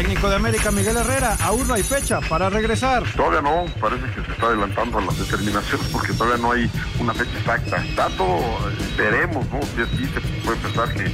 [0.00, 3.02] El técnico de América, Miguel Herrera, aún no hay fecha para regresar.
[3.14, 7.12] Todavía no, parece que se está adelantando a las determinaciones porque todavía no hay una
[7.12, 7.84] fecha exacta.
[7.94, 8.40] Dato,
[8.96, 9.60] veremos, ¿no?
[9.60, 11.04] Si así se puede pensar que,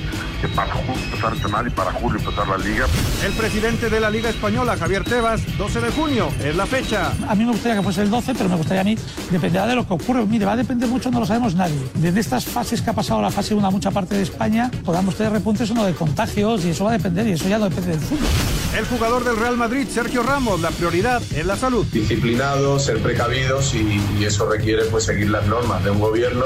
[0.40, 2.86] que para junio empezar a entrenar y para julio empezar la liga.
[3.24, 7.12] El presidente de la Liga Española, Javier Tebas, 12 de junio, es la fecha.
[7.28, 8.96] A mí me gustaría que fuese el 12, pero me gustaría a mí,
[9.32, 10.24] dependerá de lo que ocurre.
[10.26, 11.76] Mire, va a depender mucho, no lo sabemos nadie.
[11.94, 15.16] Desde estas fases que ha pasado la fase 1 a mucha parte de España, podamos
[15.16, 17.68] tener repuntes o no de contagios y eso va a depender y eso ya no
[17.68, 18.28] depende del fútbol.
[18.76, 21.86] El jugador del Real Madrid, Sergio Ramos, la prioridad es la salud.
[21.86, 26.44] Disciplinados, ser precavidos y, y eso requiere pues seguir las normas de un gobierno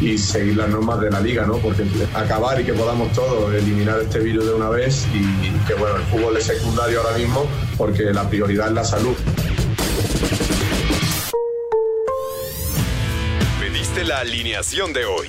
[0.00, 1.58] y seguir las normas de la liga, ¿no?
[1.58, 5.74] Porque acabar y que podamos todos eliminar este virus de una vez y, y que
[5.74, 9.14] bueno, el fútbol es secundario ahora mismo porque la prioridad es la salud.
[13.60, 15.28] Pediste la alineación de hoy.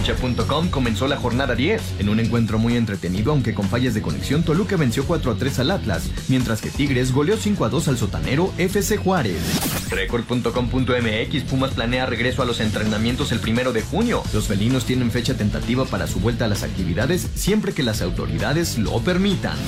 [0.00, 1.96] Cancha.com comenzó la jornada 10.
[1.98, 5.58] En un encuentro muy entretenido, aunque con fallas de conexión, Toluca venció 4 a 3
[5.58, 9.42] al Atlas, mientras que Tigres goleó 5 a 2 al sotanero FC Juárez.
[9.90, 14.22] Record.com.mx Pumas planea regreso a los entrenamientos el primero de junio.
[14.32, 18.78] Los felinos tienen fecha tentativa para su vuelta a las actividades siempre que las autoridades
[18.78, 19.58] lo permitan.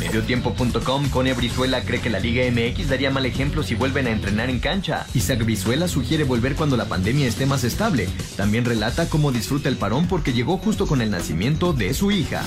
[0.00, 4.50] Mediotiempo.com Cone Brizuela cree que la Liga MX daría mal ejemplo si vuelven a entrenar
[4.50, 5.06] en cancha.
[5.14, 8.06] Isaac Brizuela sugiere volver cuando la pandemia esté más estable.
[8.36, 12.42] También relata cómo disfruta el parón porque llegó justo con el nacimiento de su hija.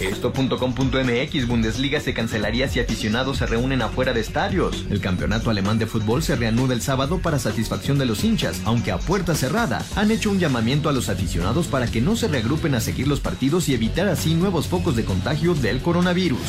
[0.00, 4.86] Esto.com.mx Bundesliga se cancelaría si aficionados se reúnen afuera de estadios.
[4.90, 8.92] El campeonato alemán de fútbol se reanuda el sábado para satisfacción de los hinchas, aunque
[8.92, 9.84] a puerta cerrada.
[9.96, 13.20] Han hecho un llamamiento a los aficionados para que no se reagrupen a seguir los
[13.20, 16.40] partidos y evitar así nuevos focos de contagio del coronavirus.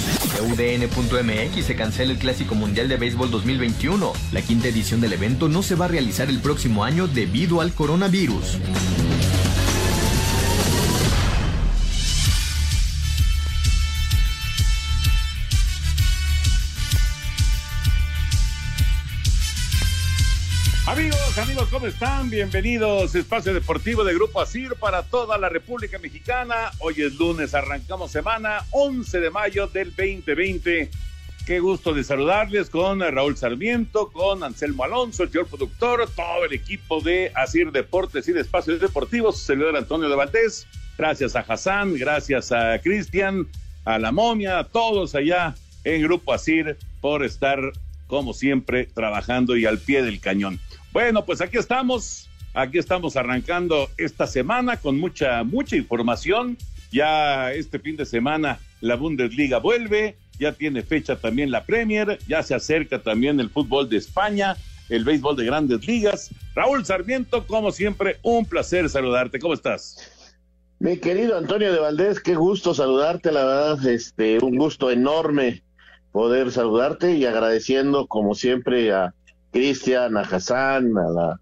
[0.42, 4.14] UDN.mx se cancela el Clásico Mundial de Béisbol 2021.
[4.32, 7.74] La quinta edición del evento no se va a realizar el próximo año debido al
[7.74, 8.58] coronavirus.
[20.88, 22.30] Amigos, amigos, ¿cómo están?
[22.30, 26.72] Bienvenidos Espacio Deportivo de Grupo Asir para toda la República Mexicana.
[26.80, 30.90] Hoy es lunes, arrancamos semana 11 de mayo del 2020.
[31.46, 36.54] Qué gusto de saludarles con Raúl Sarmiento, con Anselmo Alonso, el señor productor, todo el
[36.54, 40.68] equipo de Asir Deportes y de Espacios Deportivos, servidor Antonio de.
[40.98, 43.46] Gracias a Hassan, gracias a Cristian,
[43.84, 45.54] a la momia, a todos allá
[45.84, 47.60] en Grupo Asir por estar,
[48.08, 50.60] como siempre, trabajando y al pie del cañón.
[50.92, 56.58] Bueno, pues aquí estamos, aquí estamos arrancando esta semana con mucha, mucha información.
[56.92, 62.42] Ya este fin de semana la Bundesliga vuelve, ya tiene fecha también la Premier, ya
[62.44, 64.56] se acerca también el fútbol de España,
[64.90, 66.30] el béisbol de grandes ligas.
[66.56, 69.40] Raúl Sarmiento, como siempre, un placer saludarte.
[69.40, 70.34] ¿Cómo estás?
[70.80, 75.64] Mi querido Antonio de Valdés, qué gusto saludarte, la verdad, este, un gusto enorme
[76.12, 79.14] poder saludarte y agradeciendo como siempre a
[79.52, 81.40] Cristian, a Hassan, a la,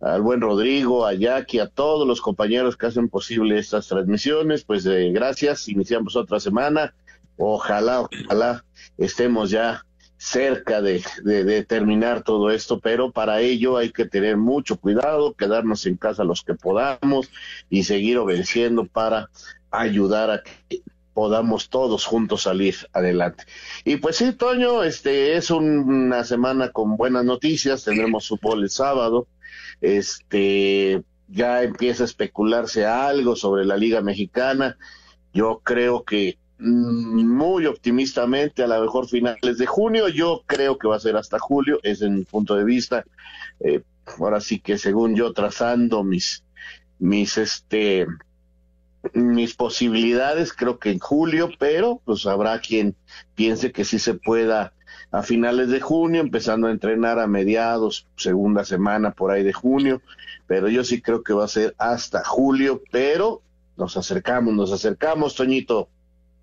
[0.00, 4.64] al buen Rodrigo, a Jackie, a todos los compañeros que hacen posible estas transmisiones.
[4.64, 6.94] Pues eh, gracias, iniciamos otra semana.
[7.36, 8.64] Ojalá, ojalá
[8.96, 9.84] estemos ya
[10.16, 15.34] cerca de, de, de, terminar todo esto, pero para ello hay que tener mucho cuidado,
[15.34, 17.30] quedarnos en casa los que podamos
[17.70, 19.30] y seguir obedeciendo para
[19.70, 20.82] ayudar a que
[21.18, 23.42] podamos todos juntos salir adelante.
[23.84, 29.26] Y pues sí, Toño, este es una semana con buenas noticias, tendremos fútbol el sábado,
[29.80, 34.78] este ya empieza a especularse algo sobre la Liga Mexicana,
[35.32, 40.94] yo creo que muy optimistamente a lo mejor finales de junio, yo creo que va
[40.94, 43.04] a ser hasta julio, es en mi punto de vista,
[43.58, 43.82] eh,
[44.20, 46.44] ahora sí que según yo trazando mis,
[47.00, 48.06] mis, este,
[49.14, 52.96] mis posibilidades, creo que en julio, pero pues habrá quien
[53.34, 54.72] piense que sí se pueda
[55.10, 60.02] a finales de junio, empezando a entrenar a mediados, segunda semana por ahí de junio,
[60.46, 63.42] pero yo sí creo que va a ser hasta julio, pero
[63.76, 65.88] nos acercamos, nos acercamos, Toñito.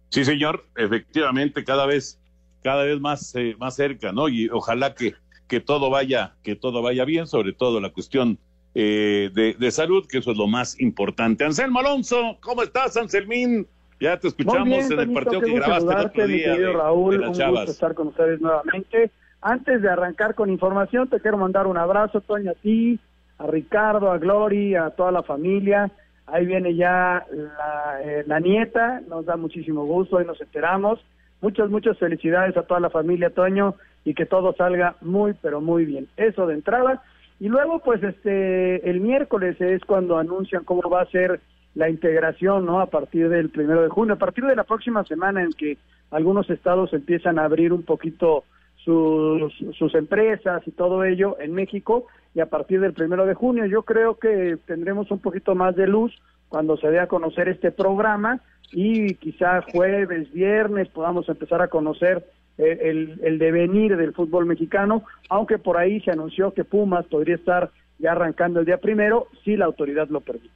[0.10, 2.20] Sí, señor, efectivamente, cada vez,
[2.64, 4.30] cada vez más, eh, más cerca, ¿no?
[4.30, 5.16] Y ojalá que,
[5.48, 8.40] que todo vaya, que todo vaya bien, sobre todo la cuestión
[8.78, 11.46] eh, de, salud, que eso es lo más importante.
[11.46, 13.66] Anselmo Alonso, ¿cómo estás, Anselmín?
[14.02, 16.58] Ya te escuchamos en el partido que grabaste el otro día.
[16.58, 19.12] De, Raúl, un gusto estar con ustedes nuevamente.
[19.42, 23.00] Antes de arrancar con información, te quiero mandar un abrazo, Toño, a ti,
[23.38, 25.90] a Ricardo, a Glory, a toda la familia.
[26.28, 31.00] Ahí viene ya la, eh, la nieta, nos da muchísimo gusto, hoy nos enteramos.
[31.40, 35.86] Muchas, muchas felicidades a toda la familia, Toño, y que todo salga muy, pero muy
[35.86, 36.10] bien.
[36.18, 37.04] Eso de entrada.
[37.40, 41.42] Y luego, pues, este, el miércoles es cuando anuncian cómo va a ser
[41.74, 42.80] la integración, ¿no?
[42.80, 45.78] A partir del primero de junio, a partir de la próxima semana en que
[46.12, 48.46] algunos estados empiezan a abrir un poquito
[48.78, 53.66] sus, sus empresas y todo ello en México, y a partir del primero de junio
[53.66, 56.14] yo creo que tendremos un poquito más de luz
[56.50, 58.42] cuando se dé a conocer este programa
[58.72, 62.26] y quizá jueves, viernes podamos empezar a conocer
[62.58, 67.72] el, el, devenir del fútbol mexicano, aunque por ahí se anunció que Pumas podría estar
[68.00, 70.50] ya arrancando el día primero si la autoridad lo permite.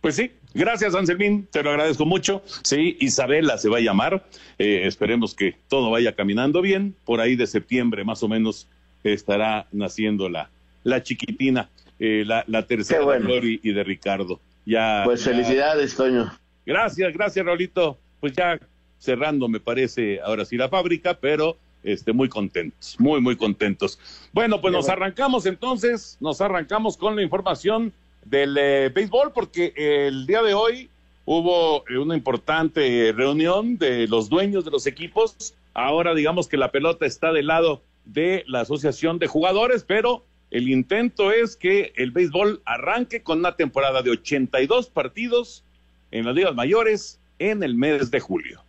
[0.00, 2.42] Pues sí, gracias Anselmín, te lo agradezco mucho.
[2.62, 4.24] Sí, Isabela se va a llamar,
[4.58, 8.68] eh, esperemos que todo vaya caminando bien, por ahí de septiembre más o menos
[9.02, 10.50] estará naciendo la,
[10.84, 11.68] la chiquitina,
[11.98, 14.40] eh, la, la, tercera de Glory y de Ricardo.
[14.64, 16.32] Ya, pues felicidades, Toño.
[16.64, 17.96] Gracias, gracias, Raulito.
[18.20, 18.58] Pues ya
[18.98, 23.98] cerrando, me parece, ahora sí la fábrica, pero este, muy contentos, muy, muy contentos.
[24.32, 27.92] Bueno, pues nos arrancamos entonces, nos arrancamos con la información
[28.24, 30.90] del eh, béisbol, porque el día de hoy
[31.24, 35.54] hubo eh, una importante reunión de los dueños de los equipos.
[35.74, 40.68] Ahora digamos que la pelota está del lado de la Asociación de Jugadores, pero el
[40.68, 45.64] intento es que el béisbol arranque con una temporada de 82 partidos
[46.10, 48.65] en las ligas mayores en el mes de julio.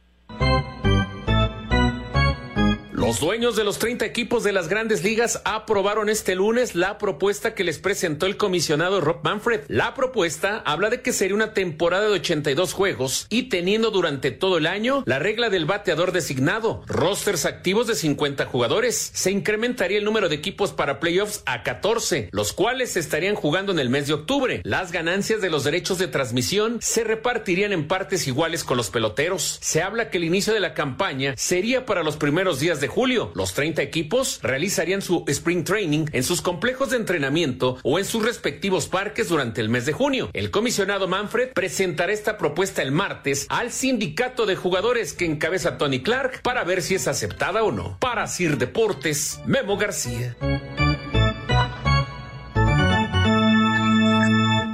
[2.98, 7.54] Los dueños de los 30 equipos de las grandes ligas aprobaron este lunes la propuesta
[7.54, 9.62] que les presentó el comisionado Rob Manfred.
[9.68, 14.58] La propuesta habla de que sería una temporada de 82 juegos y teniendo durante todo
[14.58, 19.12] el año la regla del bateador designado, rosters activos de 50 jugadores.
[19.14, 23.78] Se incrementaría el número de equipos para playoffs a 14, los cuales estarían jugando en
[23.78, 24.62] el mes de octubre.
[24.64, 29.60] Las ganancias de los derechos de transmisión se repartirían en partes iguales con los peloteros.
[29.62, 33.32] Se habla que el inicio de la campaña sería para los primeros días de julio.
[33.36, 38.24] Los 30 equipos realizarían su spring training en sus complejos de entrenamiento o en sus
[38.24, 40.30] respectivos parques durante el mes de junio.
[40.34, 46.02] El comisionado Manfred presentará esta propuesta el martes al sindicato de jugadores que encabeza Tony
[46.02, 47.98] Clark para ver si es aceptada o no.
[48.00, 50.36] Para Sir Deportes, Memo García.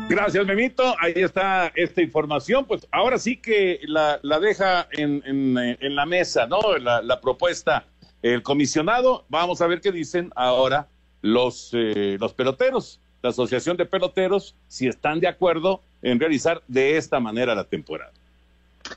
[0.10, 0.96] Gracias, Memito.
[1.00, 2.66] Ahí está esta información.
[2.66, 6.78] Pues ahora sí que la, deja en, la mesa, ¿no?
[6.78, 7.88] La propuesta
[8.24, 10.88] el comisionado, vamos a ver qué dicen ahora
[11.22, 16.98] los, eh, los peloteros, la Asociación de Peloteros, si están de acuerdo en realizar de
[16.98, 18.12] esta manera la temporada.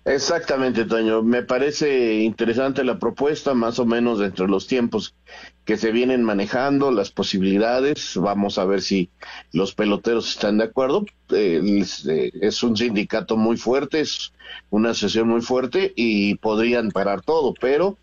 [0.04, 1.22] Exactamente, Toño.
[1.22, 5.14] Me parece interesante la propuesta, más o menos dentro de los tiempos
[5.64, 8.16] que se vienen manejando, las posibilidades.
[8.16, 9.10] Vamos a ver si
[9.52, 11.06] los peloteros están de acuerdo.
[11.30, 14.32] Eh, eh, es un sindicato muy fuerte, es
[14.70, 17.96] una asociación muy fuerte y podrían parar todo, pero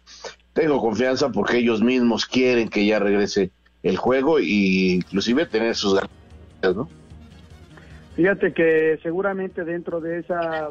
[0.53, 4.43] tengo confianza porque ellos mismos quieren que ya regrese el juego e
[4.95, 6.89] inclusive tener sus ganas, ¿no?
[8.15, 10.69] Fíjate que seguramente dentro de esa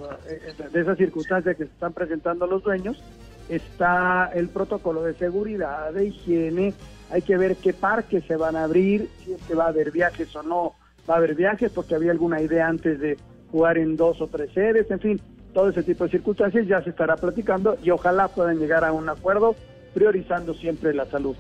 [0.73, 3.03] de esa circunstancia que se están presentando los dueños
[3.49, 6.73] está el protocolo de seguridad, de higiene,
[7.11, 9.91] hay que ver qué parques se van a abrir, si es que va a haber
[9.91, 10.75] viajes o no
[11.11, 13.19] va a haber viajes, porque había alguna idea antes de
[13.51, 15.21] jugar en dos o tres sedes, en fin,
[15.53, 19.09] todo ese tipo de circunstancias ya se estará platicando y ojalá puedan llegar a un
[19.09, 19.57] acuerdo
[19.95, 21.37] priorizando siempre la salud,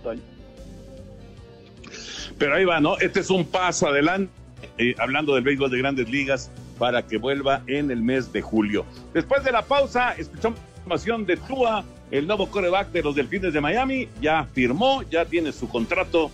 [2.38, 2.98] Pero ahí va, ¿no?
[2.98, 4.32] Este es un paso adelante,
[4.78, 8.84] eh, hablando del béisbol de grandes ligas, para que vuelva en el mes de julio.
[9.14, 13.60] Después de la pausa, escuchamos información de Tua, el nuevo coreback de los Delfines de
[13.60, 16.30] Miami, ya firmó, ya tiene su contrato,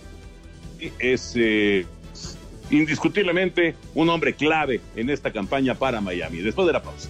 [0.97, 1.85] es eh,
[2.71, 6.39] indiscutiblemente un hombre clave en esta campaña para Miami.
[6.39, 7.09] Después de la pausa.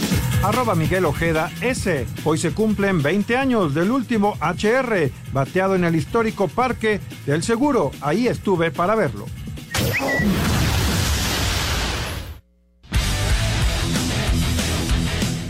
[0.43, 2.07] Arroba Miguel Ojeda S.
[2.23, 7.91] Hoy se cumplen 20 años del último HR, bateado en el histórico Parque del Seguro.
[8.01, 9.27] Ahí estuve para verlo.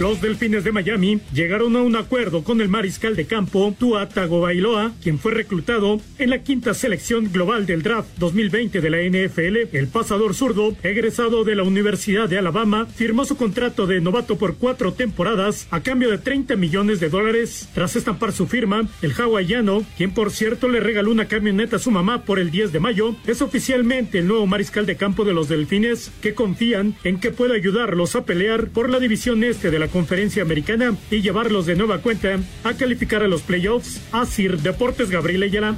[0.02, 4.94] Los Delfines de Miami llegaron a un acuerdo con el mariscal de campo Tua Tagovailoa,
[5.00, 9.78] quien fue reclutado en la quinta selección global del draft 2020 de la NFL.
[9.78, 14.56] El pasador zurdo, egresado de la Universidad de Alabama, firmó su contrato de novato por
[14.56, 17.70] cuatro temporadas a cambio de 30 millones de dólares.
[17.76, 21.92] Tras estampar su firma, el hawaiano, quien por cierto le regaló una camioneta a su
[21.92, 25.48] mamá por el 10 de mayo, es oficialmente el nuevo mariscal de campo de los
[25.48, 29.91] Delfines, que confían en que pueda ayudarlos a pelear por la división este de la
[29.92, 34.02] conferencia americana y llevarlos de nueva cuenta a calificar a los playoffs.
[34.14, 35.76] Asir Deportes Gabriel Ayala.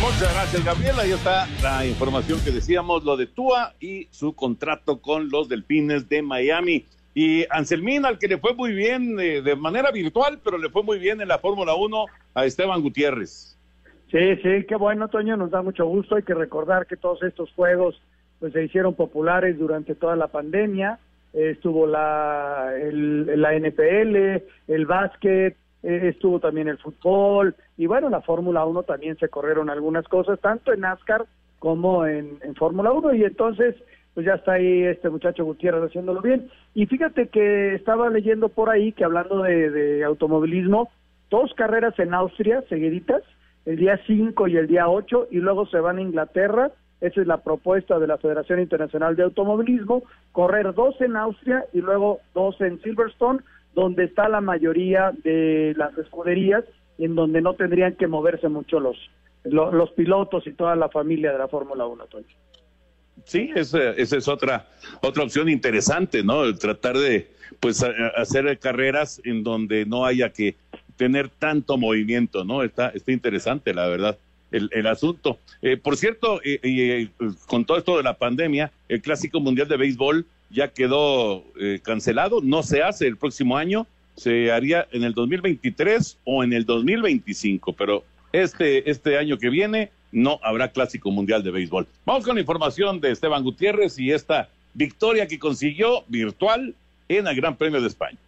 [0.00, 1.02] Muchas gracias, Gabriela.
[1.02, 6.08] Ahí está la información que decíamos, lo de Tua y su contrato con los Delfines
[6.08, 6.86] de Miami.
[7.14, 10.82] Y Anselmín, al que le fue muy bien eh, de manera virtual, pero le fue
[10.82, 13.56] muy bien en la Fórmula 1 a Esteban Gutiérrez.
[14.10, 16.16] Sí, sí, qué bueno, Toño, nos da mucho gusto.
[16.16, 18.00] Hay que recordar que todos estos juegos
[18.40, 20.98] pues se hicieron populares durante toda la pandemia.
[21.32, 28.08] Eh, estuvo la, el, la NPL, el básquet, eh, estuvo también el fútbol y bueno,
[28.08, 31.26] la Fórmula 1 también se corrieron algunas cosas, tanto en NASCAR
[31.58, 33.76] como en, en Fórmula 1 y entonces
[34.14, 36.50] pues ya está ahí este muchacho Gutiérrez haciéndolo bien.
[36.74, 40.90] Y fíjate que estaba leyendo por ahí que hablando de, de automovilismo,
[41.30, 43.22] dos carreras en Austria seguiditas,
[43.64, 47.26] el día 5 y el día 8, y luego se van a Inglaterra esa es
[47.26, 50.02] la propuesta de la Federación Internacional de Automovilismo,
[50.32, 53.40] correr dos en Austria y luego dos en Silverstone,
[53.74, 56.64] donde está la mayoría de las escuderías
[56.98, 58.96] en donde no tendrían que moverse mucho los,
[59.44, 62.26] los, pilotos y toda la familia de la Fórmula 1, Toño.
[63.24, 64.66] Sí, esa, esa es otra,
[65.00, 66.52] otra opción interesante, ¿no?
[66.56, 67.84] tratar de pues
[68.16, 70.56] hacer carreras en donde no haya que
[70.96, 72.62] tener tanto movimiento, ¿no?
[72.62, 74.18] Está, está interesante, la verdad
[74.50, 75.38] el, asunto.
[75.62, 77.08] Eh, por cierto, y eh,
[77.46, 82.40] con todo esto de la pandemia, el Clásico Mundial de Béisbol ya quedó eh, cancelado,
[82.42, 83.86] no se hace el próximo año,
[84.16, 89.90] se haría en el 2023 o en el 2025, pero este, este año que viene
[90.10, 91.86] no habrá Clásico Mundial de Béisbol.
[92.04, 96.74] Vamos con la información de Esteban Gutiérrez y esta victoria que consiguió virtual
[97.08, 98.18] en el Gran Premio de España.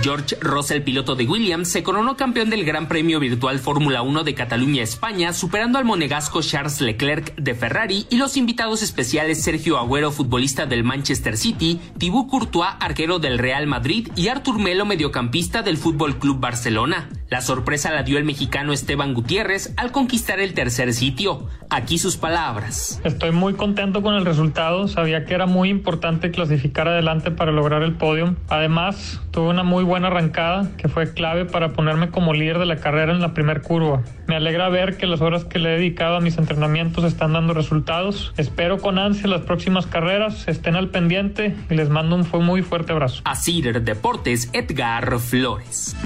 [0.00, 4.34] George Russell, piloto de Williams, se coronó campeón del Gran Premio Virtual Fórmula 1 de
[4.34, 10.10] Cataluña, España, superando al monegasco Charles Leclerc de Ferrari y los invitados especiales Sergio Agüero,
[10.10, 15.76] futbolista del Manchester City, Thibaut Courtois, arquero del Real Madrid y Artur Melo, mediocampista del
[15.76, 17.08] Fútbol Club Barcelona.
[17.32, 21.48] La sorpresa la dio el mexicano Esteban Gutiérrez al conquistar el tercer sitio.
[21.70, 23.00] Aquí sus palabras.
[23.04, 24.86] Estoy muy contento con el resultado.
[24.86, 28.36] Sabía que era muy importante clasificar adelante para lograr el podio.
[28.50, 32.76] Además, tuve una muy buena arrancada que fue clave para ponerme como líder de la
[32.76, 34.02] carrera en la primera curva.
[34.26, 37.54] Me alegra ver que las horas que le he dedicado a mis entrenamientos están dando
[37.54, 38.34] resultados.
[38.36, 40.46] Espero con ansia las próximas carreras.
[40.48, 43.22] Estén al pendiente y les mando un muy fuerte abrazo.
[43.24, 45.96] Así Deportes, Edgar Flores.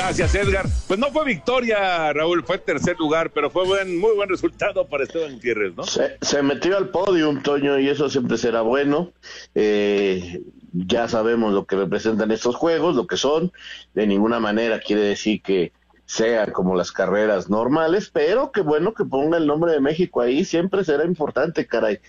[0.00, 0.64] Gracias, Edgar.
[0.88, 5.04] Pues no fue victoria, Raúl, fue tercer lugar, pero fue buen, muy buen resultado para
[5.04, 5.84] Esteban Gutiérrez, ¿no?
[5.84, 9.12] Se, metió al podio, Toño, y eso siempre será bueno.
[9.54, 10.40] Eh,
[10.72, 13.52] ya sabemos lo que representan estos juegos, lo que son.
[13.92, 15.72] De ninguna manera quiere decir que
[16.06, 20.46] sea como las carreras normales, pero que bueno que ponga el nombre de México ahí,
[20.46, 22.00] siempre será importante, caray.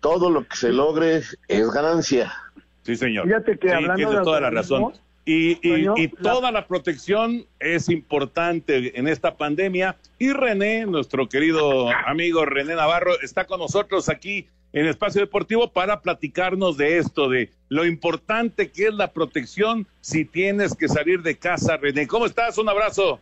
[0.00, 2.34] Todo lo que se logre es ganancia.
[2.82, 3.24] Sí, señor.
[3.24, 4.92] Fíjate que hablando de toda la razón.
[5.26, 9.96] Y, y, toda la protección es importante en esta pandemia.
[10.18, 16.02] Y René, nuestro querido amigo René Navarro, está con nosotros aquí en Espacio Deportivo para
[16.02, 21.38] platicarnos de esto, de lo importante que es la protección si tienes que salir de
[21.38, 21.78] casa.
[21.78, 22.58] René, ¿cómo estás?
[22.58, 23.18] Un abrazo.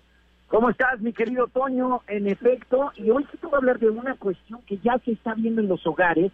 [0.49, 2.03] ¿Cómo estás, mi querido Toño?
[2.09, 5.35] En efecto, y hoy te voy a hablar de una cuestión que ya se está
[5.35, 6.33] viendo en los hogares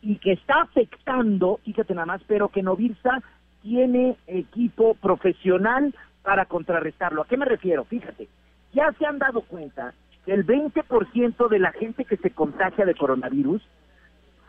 [0.00, 3.20] y que está afectando, fíjate nada más, pero que Novirsa
[3.62, 7.22] tiene equipo profesional para contrarrestarlo.
[7.22, 7.84] ¿A qué me refiero?
[7.84, 8.28] Fíjate,
[8.72, 12.94] ya se han dado cuenta que el 20% de la gente que se contagia de
[12.94, 13.62] coronavirus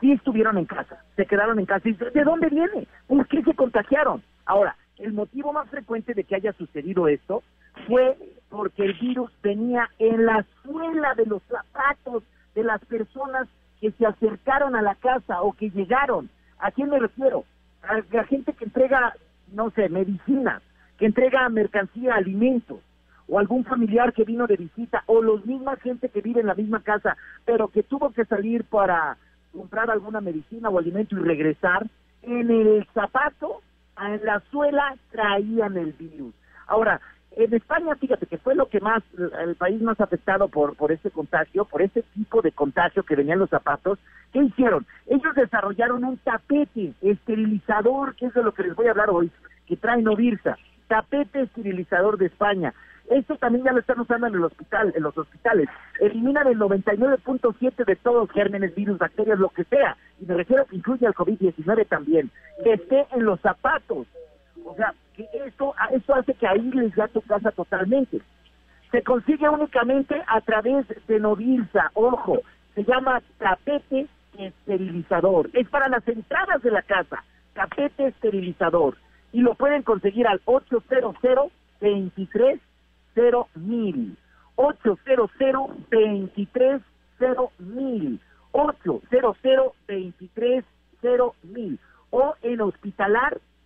[0.01, 1.87] sí estuvieron en casa, se quedaron en casa.
[1.89, 2.87] ¿De dónde viene?
[3.07, 4.23] ¿Por qué se contagiaron?
[4.45, 7.43] Ahora, el motivo más frecuente de que haya sucedido esto
[7.87, 8.17] fue
[8.49, 12.23] porque el virus venía en la suela de los zapatos
[12.55, 13.47] de las personas
[13.79, 16.29] que se acercaron a la casa o que llegaron.
[16.59, 17.45] ¿A quién me refiero?
[18.11, 19.13] La gente que entrega,
[19.53, 20.61] no sé, medicinas,
[20.97, 22.79] que entrega mercancía, alimentos,
[23.27, 26.55] o algún familiar que vino de visita, o los misma gente que vive en la
[26.55, 29.17] misma casa, pero que tuvo que salir para
[29.53, 31.87] comprar alguna medicina o alimento y regresar,
[32.21, 33.61] en el zapato,
[34.01, 36.33] en la suela, traían el virus.
[36.67, 36.99] Ahora,
[37.35, 39.03] en España, fíjate que fue lo que más,
[39.39, 43.39] el país más afectado por, por ese contagio, por ese tipo de contagio que venían
[43.39, 43.99] los zapatos,
[44.33, 44.85] ¿qué hicieron?
[45.07, 49.31] Ellos desarrollaron un tapete esterilizador, que es de lo que les voy a hablar hoy,
[49.67, 50.57] que trae Novirsa,
[50.87, 52.73] tapete esterilizador de España.
[53.09, 55.67] Esto también ya lo están usando en el hospital, en los hospitales.
[55.99, 59.97] Eliminan el 99.7 de todos gérmenes, virus, bacterias, lo que sea.
[60.21, 62.29] Y me refiero que incluye al COVID-19 también.
[62.63, 64.05] Que esté en los zapatos.
[64.65, 68.21] O sea, que esto, esto hace que aísles ya tu casa totalmente.
[68.91, 72.39] Se consigue únicamente a través de Novilsa, ojo,
[72.75, 75.49] se llama tapete esterilizador.
[75.53, 77.23] Es para las entradas de la casa,
[77.53, 78.97] tapete esterilizador.
[79.31, 81.15] Y lo pueden conseguir al 800
[81.81, 82.59] 23
[83.55, 84.17] mil
[84.55, 85.31] 800
[85.89, 86.81] 23
[87.59, 88.19] mil
[88.51, 90.65] 800 23
[91.43, 91.79] mil
[92.11, 92.61] o en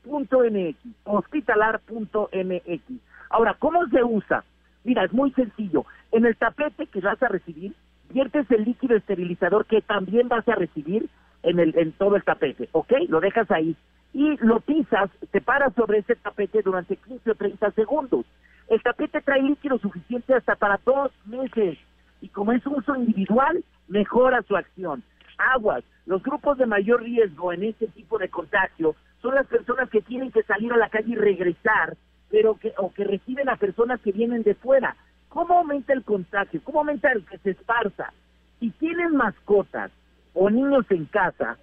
[0.05, 2.81] hospitalar.mx hospitalar.mx
[3.29, 4.43] ahora ¿cómo se usa?
[4.83, 7.74] mira es muy sencillo en el tapete que vas a recibir
[8.10, 11.10] viertes el líquido esterilizador que también vas a recibir
[11.43, 12.93] en el en todo el tapete ¿ok?
[13.07, 13.75] lo dejas ahí
[14.15, 18.25] y lo pisas, te paras sobre ese tapete durante 15 o 30 segundos
[18.69, 21.77] el tapete trae líquido suficiente hasta para dos meses
[22.22, 25.03] y como es uso individual, mejora su acción.
[25.38, 30.01] Aguas, los grupos de mayor riesgo en este tipo de contagio son las personas que
[30.01, 31.95] tienen que salir a la calle y regresar,
[32.29, 34.97] pero que o que reciben a personas que vienen de fuera.
[35.29, 36.61] ¿Cómo aumenta el contagio?
[36.63, 38.11] ¿Cómo aumenta el que se esparza?
[38.59, 39.91] Si tienen mascotas
[40.33, 41.57] o niños en casa,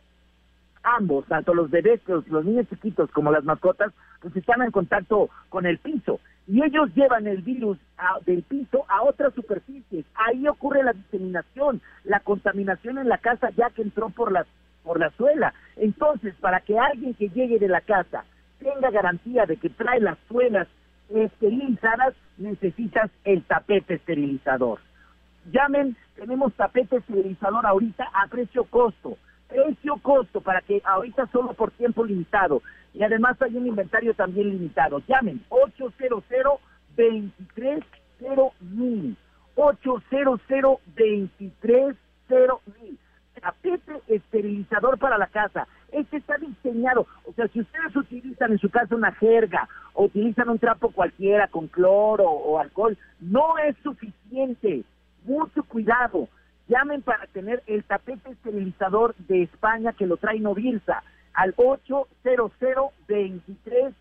[0.82, 3.92] ambos, tanto los bebés, los, niños chiquitos como las mascotas,
[4.22, 7.76] pues están en contacto con el piso y ellos llevan el virus
[8.24, 10.06] del piso a otras superficies.
[10.14, 14.46] Ahí ocurre la diseminación, la contaminación en la casa ya que entró por la,
[14.90, 15.54] por la suela.
[15.76, 18.24] Entonces, para que alguien que llegue de la casa
[18.58, 20.66] tenga garantía de que trae las suelas
[21.14, 24.80] esterilizadas, necesitas el tapete esterilizador.
[25.52, 29.16] Llamen, tenemos tapete esterilizador ahorita a precio costo
[29.48, 32.60] precio costo para que ahorita solo por tiempo limitado
[32.92, 35.02] y además hay un inventario también limitado.
[35.06, 36.24] Llamen 800
[36.96, 37.84] 23
[38.60, 39.16] mil
[39.54, 40.40] 800
[40.96, 41.99] 23 mil tapete
[44.10, 45.66] esterilizador para la casa.
[45.92, 50.48] Este está diseñado, o sea, si ustedes utilizan en su casa una jerga o utilizan
[50.48, 54.84] un trapo cualquiera con cloro o alcohol, no es suficiente.
[55.24, 56.28] Mucho cuidado
[56.70, 61.02] Llamen para tener el tapete esterilizador de España que lo trae Novirsa
[61.34, 62.52] al 800
[63.08, 63.92] 23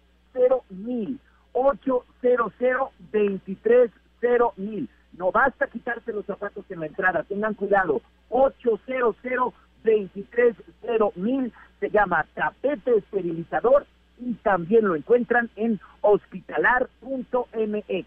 [0.69, 1.19] mil
[1.53, 2.53] 800
[3.11, 3.91] 23
[4.57, 4.87] mil.
[5.17, 8.03] No basta quitarse los zapatos en la entrada, tengan cuidado.
[8.29, 9.15] 800
[9.83, 10.55] 23
[11.15, 13.85] mil se llama tapete esterilizador
[14.19, 18.05] y también lo encuentran en hospitalar.mx.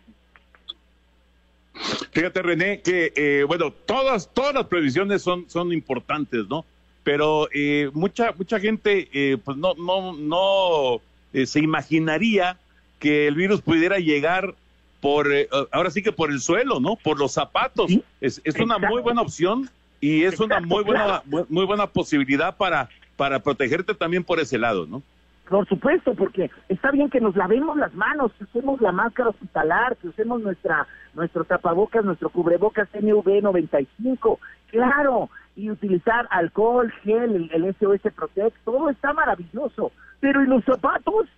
[2.11, 6.67] Fíjate, René, que, eh, bueno, todas, todas las previsiones son, son importantes, ¿no?
[7.03, 11.01] Pero eh, mucha, mucha gente, eh, pues no, no, no
[11.47, 12.59] se imaginaría
[12.99, 14.55] que el virus pudiera llegar
[15.01, 15.29] por,
[15.73, 16.97] ahora sí que por el suelo, ¿no?
[16.97, 17.91] Por los zapatos.
[18.21, 19.71] Es, es una muy buena opción
[20.03, 24.85] y es una muy buena, muy buena posibilidad para, para protegerte también por ese lado,
[24.85, 25.01] ¿no?
[25.49, 29.97] Por supuesto, porque está bien que nos lavemos las manos, que usemos la máscara hospitalar,
[29.97, 34.39] que usemos nuestra nuestro tapabocas, nuestro cubrebocas NV95,
[34.71, 39.93] claro, y utilizar alcohol, gel, el, el SOS Protect, todo está maravilloso.
[40.19, 41.29] Pero ¿y los zapatos?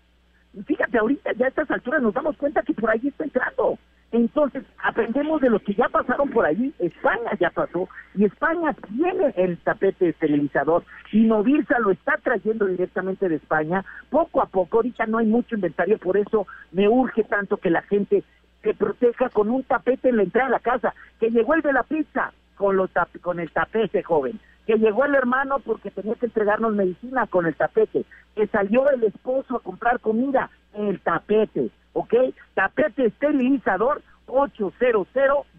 [0.66, 3.78] Fíjate, ahorita ya a estas alturas nos damos cuenta que por ahí está entrando.
[4.14, 6.72] Entonces, aprendemos de los que ya pasaron por allí.
[6.78, 13.28] España ya pasó y España tiene el tapete esterilizador y Novirsa lo está trayendo directamente
[13.28, 14.76] de España poco a poco.
[14.76, 18.22] Ahorita no hay mucho inventario, por eso me urge tanto que la gente
[18.62, 20.94] se proteja con un tapete en la entrada de la casa.
[21.18, 24.38] Que llegó el de la pizza con, los con el tapete, joven.
[24.64, 28.04] Que llegó el hermano porque tenía que entregarnos medicina con el tapete.
[28.36, 32.14] Que salió el esposo a comprar comida, el tapete ¿ok?
[32.54, 35.08] Tapete esterilizador 800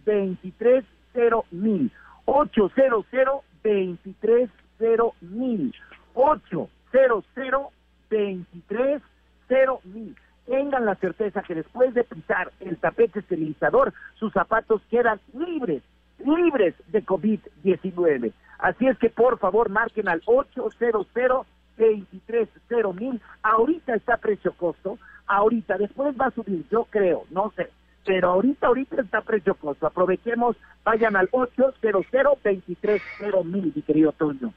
[0.06, 1.92] 230 mil
[2.26, 3.06] 800
[3.64, 5.74] 230 mil
[6.14, 6.70] 800
[8.10, 10.16] 230 mil
[10.96, 15.84] certeza que después de pisar el tapete esterilizador, sus zapatos quedan libres,
[16.20, 18.34] libres de COVID-19.
[18.60, 21.08] Así es que por favor marquen al 800
[21.78, 22.48] 23
[22.94, 23.22] mil.
[23.44, 27.70] Ahorita está precio costo, ahorita, después va a subir, yo creo, no sé.
[28.06, 29.88] Pero ahorita, ahorita está precio costo.
[29.88, 32.06] Aprovechemos, vayan al 800
[32.44, 33.02] 23
[33.46, 34.54] mil, mi querido Toño.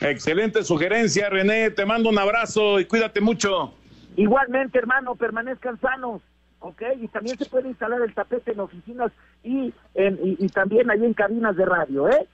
[0.00, 1.70] Excelente sugerencia, René.
[1.70, 3.72] Te mando un abrazo y cuídate mucho.
[4.16, 6.20] Igualmente, hermano, permanezcan sanos.
[6.60, 6.82] ¿ok?
[7.00, 9.10] Y también se puede instalar el tapete en oficinas
[9.42, 12.26] y, en, y, también ahí en cabinas de radio, ¿eh?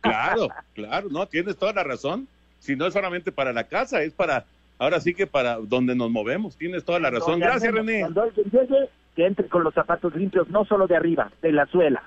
[0.00, 2.26] Claro, claro, no, tienes toda la razón.
[2.60, 4.46] Si no es solamente para la casa, es para,
[4.82, 6.56] ahora sí que para donde nos movemos.
[6.56, 7.38] Tienes toda la razón.
[7.38, 8.00] Gracias, René.
[8.00, 11.66] Cuando alguien llegue, que entre con los zapatos limpios, no solo de arriba, de la
[11.66, 12.02] suela.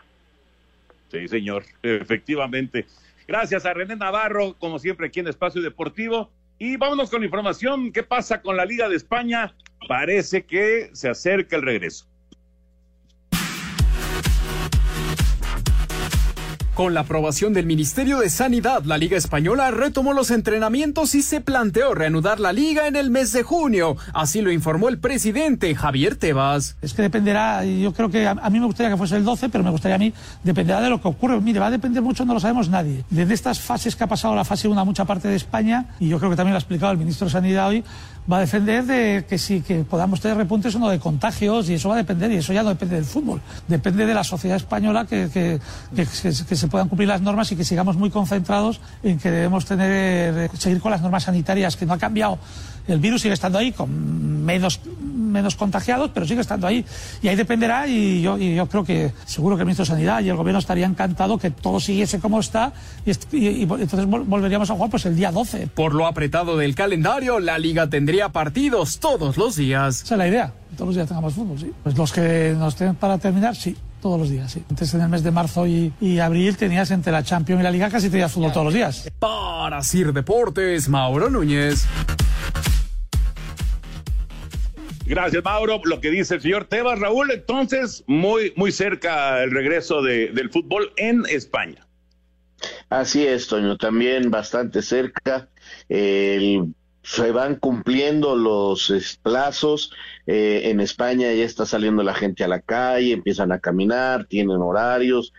[1.09, 2.85] Sí, señor, efectivamente.
[3.27, 6.29] Gracias a René Navarro, como siempre aquí en Espacio Deportivo.
[6.59, 7.93] Y vámonos con la información.
[7.93, 9.55] ¿Qué pasa con la Liga de España?
[9.87, 12.07] Parece que se acerca el regreso.
[16.75, 21.39] Con la aprobación del Ministerio de Sanidad, la Liga Española retomó los entrenamientos y se
[21.39, 23.95] planteó reanudar la liga en el mes de junio.
[24.13, 26.75] Así lo informó el presidente Javier Tebas.
[26.81, 29.63] Es que dependerá, yo creo que a, mí me gustaría que fuese el 12, pero
[29.63, 30.11] me gustaría a mí,
[30.43, 31.39] dependerá de lo que ocurre.
[31.39, 33.05] Mire, va a depender mucho, no lo sabemos nadie.
[33.09, 36.09] Desde estas fases que ha pasado la fase 1 a mucha parte de España, y
[36.09, 37.85] yo creo que también lo ha explicado el ministro de Sanidad hoy,
[38.31, 41.75] va a defender de que sí, que podamos tener repuntes o no de contagios, y
[41.75, 44.57] eso va a depender, y eso ya no depende del fútbol, depende de la sociedad
[44.57, 45.59] española que, que,
[45.95, 50.49] que, se puedan cumplir las normas y que sigamos muy concentrados en que debemos tener,
[50.57, 52.39] seguir con las normas sanitarias, que no ha cambiado
[52.87, 56.85] el virus sigue estando ahí con menos, menos contagiados, pero sigue estando ahí.
[57.21, 60.21] Y ahí dependerá y yo, y yo creo que seguro que el ministro de Sanidad
[60.21, 62.73] y el gobierno estaría encantado que todo siguiese como está
[63.05, 65.67] y, entonces volveríamos a jugar pues el día 12.
[65.73, 70.03] Por lo apretado del calendario, la liga tendría partidos todos los días.
[70.03, 71.71] Esa es la idea, todos los días tengamos fútbol, sí.
[71.83, 74.63] Pues los que nos tienen para terminar, sí todos los días, sí.
[74.69, 77.71] Antes en el mes de marzo y, y, abril tenías entre la Champions y la
[77.71, 79.09] Liga casi tenías fútbol todos los días.
[79.17, 81.87] Para Sir Deportes, Mauro Núñez.
[85.05, 85.79] Gracias, Mauro.
[85.85, 90.49] Lo que dice el señor Tebas, Raúl, entonces, muy, muy cerca el regreso de, del
[90.49, 91.85] fútbol en España.
[92.89, 95.49] Así es, Toño, también bastante cerca.
[95.87, 99.91] se van cumpliendo los plazos.
[100.25, 104.57] Eh, en España ya está saliendo la gente a la calle, empiezan a caminar, tienen
[104.57, 105.33] horarios,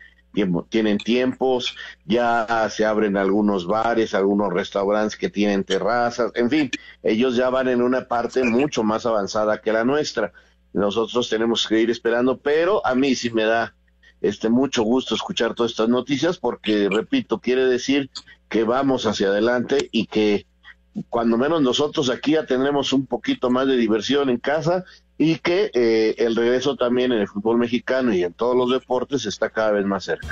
[0.68, 6.70] tienen tiempos, ya se abren algunos bares, algunos restaurantes que tienen terrazas, en fin,
[7.02, 10.32] ellos ya van en una parte mucho más avanzada que la nuestra.
[10.72, 13.74] Nosotros tenemos que ir esperando, pero a mí sí me da
[14.20, 18.10] este mucho gusto escuchar todas estas noticias porque repito, quiere decir
[18.48, 20.46] que vamos hacia adelante y que
[21.08, 24.84] cuando menos nosotros aquí ya tendremos un poquito más de diversión en casa
[25.18, 29.24] y que eh, el regreso también en el fútbol mexicano y en todos los deportes
[29.26, 30.28] está cada vez más cerca.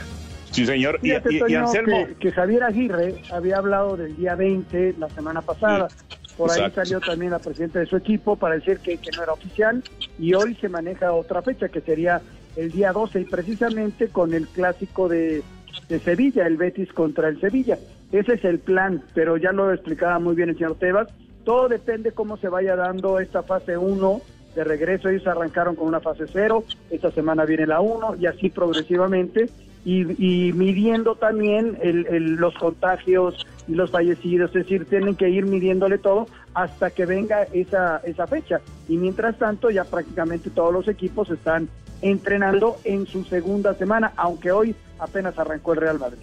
[0.51, 1.01] Sí, señor.
[1.03, 1.13] y,
[1.55, 2.07] Anselmo...
[2.21, 5.89] que, Javier Aguirre había hablado del día 20 la semana pasada.
[6.37, 9.33] Por ahí salió también la presidenta de su equipo para decir que, que no era
[9.33, 9.83] oficial
[10.19, 12.21] y hoy se maneja otra fecha que sería
[12.57, 15.43] el día 12 y precisamente con el clásico de,
[15.89, 17.79] de Sevilla, el Betis contra el Sevilla.
[18.13, 21.09] Ese es el plan, pero ya lo explicaba muy bien el señor Tebas.
[21.45, 24.21] Todo depende cómo se vaya dando esta fase 1
[24.55, 25.09] de regreso.
[25.09, 29.49] Ellos arrancaron con una fase 0, esta semana viene la 1 y así progresivamente.
[29.87, 36.27] Y, midiendo también los contagios y los fallecidos, es decir, tienen que ir midiéndole todo
[36.55, 38.63] hasta que venga esa, esa fecha.
[38.89, 41.69] Y mientras tanto, ya prácticamente todos los equipos están
[42.01, 46.23] entrenando en su segunda semana, aunque hoy apenas arrancó el Real Madrid.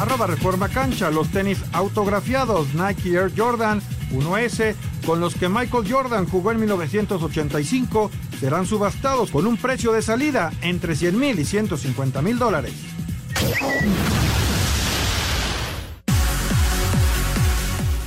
[0.00, 3.82] Arroba Reforma Cancha, los tenis autografiados Nike Air Jordan
[4.12, 8.10] 1S con los que Michael Jordan jugó en 1985
[8.40, 12.72] serán subastados con un precio de salida entre 100 mil y 150 mil dólares.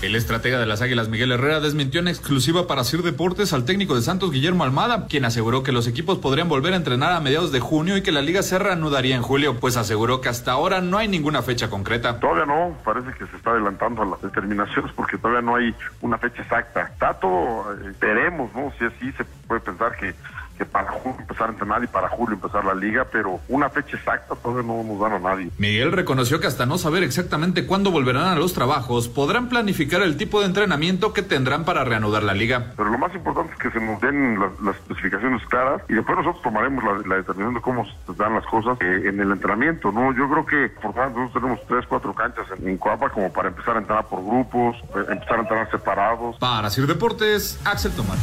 [0.04, 3.96] El estratega de las Águilas Miguel Herrera desmintió en exclusiva para Sir Deportes al técnico
[3.96, 7.54] de Santos Guillermo Almada, quien aseguró que los equipos podrían volver a entrenar a mediados
[7.54, 10.82] de junio y que la liga se reanudaría en julio, pues aseguró que hasta ahora
[10.82, 12.20] no hay ninguna fecha concreta.
[12.20, 16.18] Todavía no, parece que se está adelantando a las determinaciones porque todavía no hay una
[16.18, 16.92] fecha exacta.
[17.00, 18.74] Tato, eh, veremos, ¿no?
[18.78, 20.14] Si así se puede pensar que
[20.58, 23.98] que para junio empezar a entrenar y para julio empezar la liga, pero una fecha
[23.98, 25.50] exacta todavía no nos dan a nadie.
[25.58, 30.18] Miguel reconoció que hasta no saber exactamente cuándo volverán a los trabajos, podrán planificar el
[30.18, 32.74] tipo de entrenamiento que tendrán para reanudar la liga.
[32.76, 36.18] Pero lo más importante es que se nos den las, las especificaciones claras y después
[36.18, 39.92] nosotros tomaremos la, la determinación de cómo se dan las cosas eh, en el entrenamiento,
[39.92, 40.14] ¿no?
[40.16, 43.50] Yo creo que por favor nosotros tenemos tres, cuatro canchas en, en Coapa como para
[43.50, 46.38] empezar a entrenar por grupos, eh, empezar a entrenar separados.
[46.38, 48.20] Para Sir Deportes, Axel Tomás.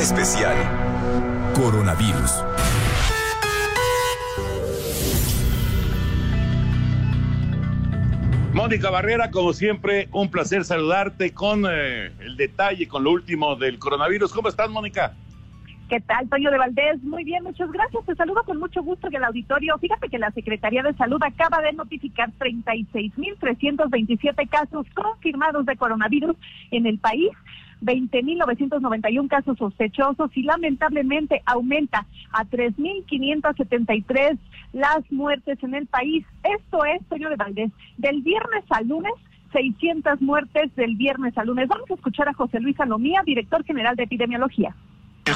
[0.00, 0.56] Especial.
[1.54, 2.42] Coronavirus.
[8.54, 13.78] Mónica Barrera, como siempre, un placer saludarte con eh, el detalle, con lo último del
[13.78, 14.32] coronavirus.
[14.32, 15.12] ¿Cómo estás, Mónica?
[15.90, 17.02] ¿Qué tal, Toño de Valdés?
[17.02, 18.06] Muy bien, muchas gracias.
[18.06, 19.76] Te saludo con mucho gusto en el auditorio.
[19.76, 26.36] Fíjate que la Secretaría de Salud acaba de notificar 36.327 casos confirmados de coronavirus
[26.70, 27.28] en el país.
[27.82, 34.38] 20.991 casos sospechosos y lamentablemente aumenta a 3.573
[34.72, 36.24] las muertes en el país.
[36.44, 39.12] Esto es, Toño de Valdés, del viernes al lunes
[39.52, 41.68] 600 muertes del viernes al lunes.
[41.68, 44.74] Vamos a escuchar a José Luis Salomía, director general de epidemiología.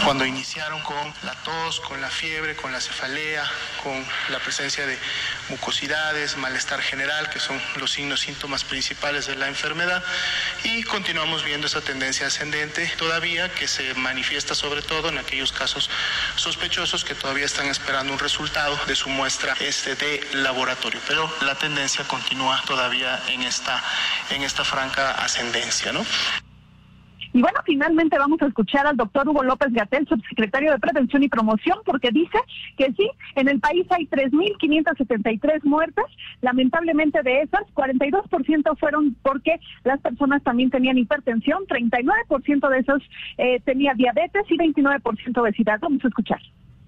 [0.03, 3.45] Cuando iniciaron con la tos, con la fiebre, con la cefalea,
[3.83, 4.99] con la presencia de
[5.49, 10.03] mucosidades, malestar general, que son los signos, síntomas principales de la enfermedad,
[10.63, 15.89] y continuamos viendo esa tendencia ascendente todavía que se manifiesta sobre todo en aquellos casos
[16.37, 21.55] sospechosos que todavía están esperando un resultado de su muestra este de laboratorio, pero la
[21.55, 23.83] tendencia continúa todavía en esta,
[24.31, 26.05] en esta franca ascendencia, ¿no?
[27.35, 31.29] Y bueno, finalmente vamos a escuchar al doctor Hugo López Gatel, subsecretario de Prevención y
[31.29, 32.39] Promoción, porque dice
[32.79, 36.05] que sí, en el país hay 3.573 muertes.
[36.43, 43.03] Lamentablemente de esas, 42% fueron porque las personas también tenían hipertensión, 39% de esos
[43.39, 45.81] eh, tenía diabetes y 29% obesidad.
[45.81, 46.39] Vamos a escuchar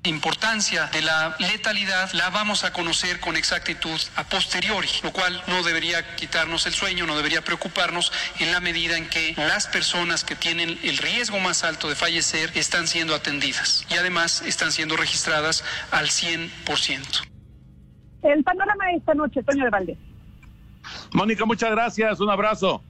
[0.09, 5.62] importancia de la letalidad la vamos a conocer con exactitud a posteriori, lo cual no
[5.62, 10.35] debería quitarnos el sueño, no debería preocuparnos en la medida en que las personas que
[10.35, 15.64] tienen el riesgo más alto de fallecer están siendo atendidas y además están siendo registradas
[15.90, 17.27] al 100%.
[18.23, 19.99] El panorama de esta noche, Toño de Valdés.
[21.12, 22.83] Mónica, muchas gracias, un abrazo.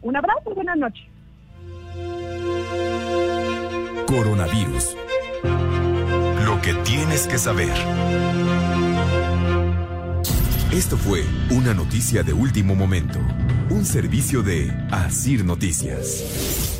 [0.00, 1.06] Un abrazo, buenas noches.
[4.06, 4.96] Coronavirus.
[6.62, 7.72] Que tienes que saber.
[10.72, 13.18] Esto fue una noticia de último momento.
[13.68, 16.78] Un servicio de Asir Noticias.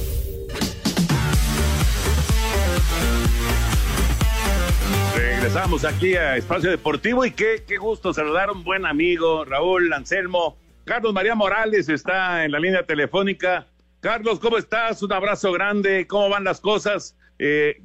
[5.16, 9.92] Regresamos aquí a Espacio Deportivo y qué, qué gusto saludar a un buen amigo, Raúl
[9.92, 10.57] Anselmo.
[10.85, 13.66] Carlos María Morales está en la línea telefónica.
[14.01, 15.03] Carlos, ¿cómo estás?
[15.03, 16.07] Un abrazo grande.
[16.07, 17.16] ¿Cómo van las cosas?
[17.44, 17.76] Eh,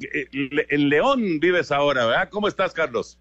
[0.69, 2.29] en León vives ahora, ¿verdad?
[2.29, 3.17] ¿Cómo estás, Carlos?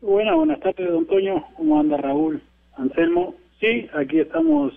[0.00, 1.44] Buenas, buenas tardes, don Toño.
[1.56, 2.40] ¿Cómo anda Raúl?
[2.76, 3.34] Anselmo.
[3.58, 4.72] Sí, aquí estamos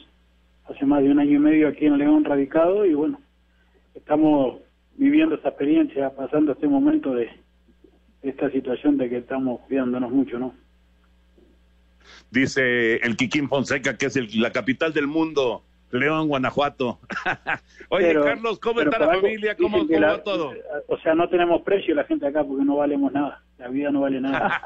[0.66, 3.22] hace más de un año y medio aquí en León radicado y bueno,
[3.94, 4.60] estamos
[4.96, 7.30] viviendo esta experiencia, pasando este momento de
[8.24, 10.56] esta situación de que estamos cuidándonos mucho, ¿no?
[12.32, 17.00] Dice el Kikín Fonseca que es el- la capital del mundo, León, Guanajuato.
[17.90, 19.56] Oye, Pero- Carlos, ¿cómo está la algo familia?
[19.56, 20.54] ¿Cómo, cómo la- va todo?
[20.88, 23.44] O sea, no tenemos precio la gente acá porque no valemos nada.
[23.58, 24.60] La vida no vale nada.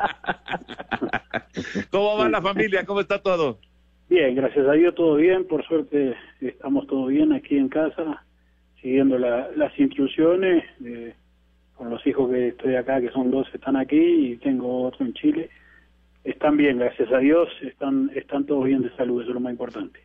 [1.91, 2.85] ¿Cómo va la familia?
[2.85, 3.59] ¿Cómo está todo?
[4.09, 5.45] Bien, gracias a Dios todo bien.
[5.47, 8.23] Por suerte estamos todo bien aquí en casa,
[8.81, 10.63] siguiendo la- las instrucciones.
[10.83, 11.13] eh,
[11.75, 15.13] con los hijos que estoy acá, que son dos, están aquí y tengo otro en
[15.13, 15.49] Chile.
[16.23, 17.49] Están bien, gracias a Dios.
[17.61, 19.99] Están, están todos bien de salud, eso es lo más importante.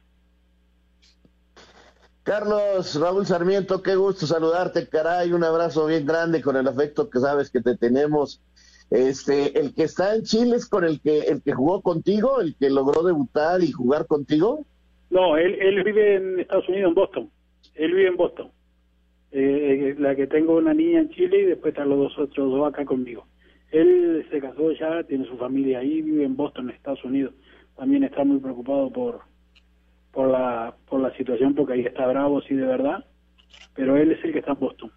[2.31, 7.19] Carlos, Raúl Sarmiento, qué gusto saludarte, caray, un abrazo bien grande con el afecto que
[7.19, 8.41] sabes que te tenemos.
[8.89, 12.55] Este, el que está en Chile es con el que el que jugó contigo, el
[12.55, 14.65] que logró debutar y jugar contigo.
[15.11, 17.31] No, él, él vive en Estados Unidos, en Boston.
[17.75, 18.53] Él vive en Boston.
[19.33, 22.69] Eh, la que tengo una niña en Chile y después están los dos otros dos
[22.69, 23.27] acá conmigo.
[23.73, 27.35] Él se casó ya, tiene su familia ahí, vive en Boston, Estados Unidos.
[27.77, 29.30] También está muy preocupado por
[30.13, 33.05] por la por la situación porque ahí está bravo, sí, de verdad.
[33.75, 34.91] Pero él es el que está en Boston.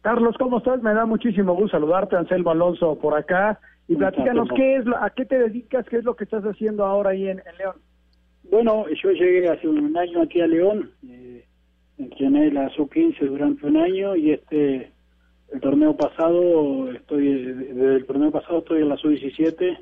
[0.00, 0.82] Carlos, ¿cómo estás?
[0.82, 3.60] Me da muchísimo gusto saludarte, Anselmo Alonso, por acá.
[3.86, 4.48] Y ¿Cómo estás, platícanos?
[4.56, 5.86] ¿qué es, ¿a qué te dedicas?
[5.88, 7.76] ¿Qué es lo que estás haciendo ahora ahí en, en León?
[8.50, 11.46] Bueno, yo llegué hace un año aquí a León, eh,
[11.96, 14.92] entrené la sub-15 durante un año y este,
[15.52, 19.78] el torneo pasado, estoy desde el torneo pasado estoy en la sub-17,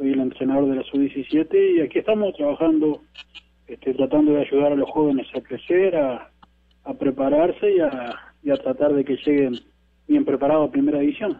[0.00, 3.02] soy el entrenador de la sub-17 y aquí estamos trabajando,
[3.66, 6.30] este, tratando de ayudar a los jóvenes a crecer, a,
[6.84, 9.60] a prepararse y a, y a tratar de que lleguen
[10.08, 11.38] bien preparados a primera división.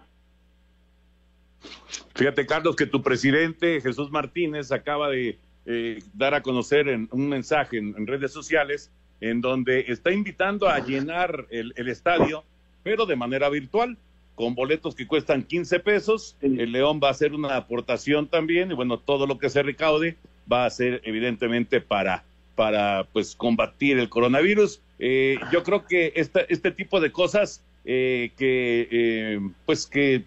[2.14, 7.30] Fíjate, Carlos, que tu presidente, Jesús Martínez, acaba de eh, dar a conocer en un
[7.30, 8.92] mensaje en, redes sociales
[9.22, 12.44] en donde está invitando a llenar el, estadio,
[12.82, 13.96] pero de manera virtual,
[14.40, 16.34] con boletos que cuestan 15 pesos.
[16.40, 20.16] El León va a hacer una aportación también y bueno, todo lo que se recaude
[20.50, 22.24] va a ser evidentemente para,
[22.54, 24.80] para pues combatir el coronavirus.
[24.98, 30.24] Eh, yo creo que esta, este tipo de cosas eh, que pues que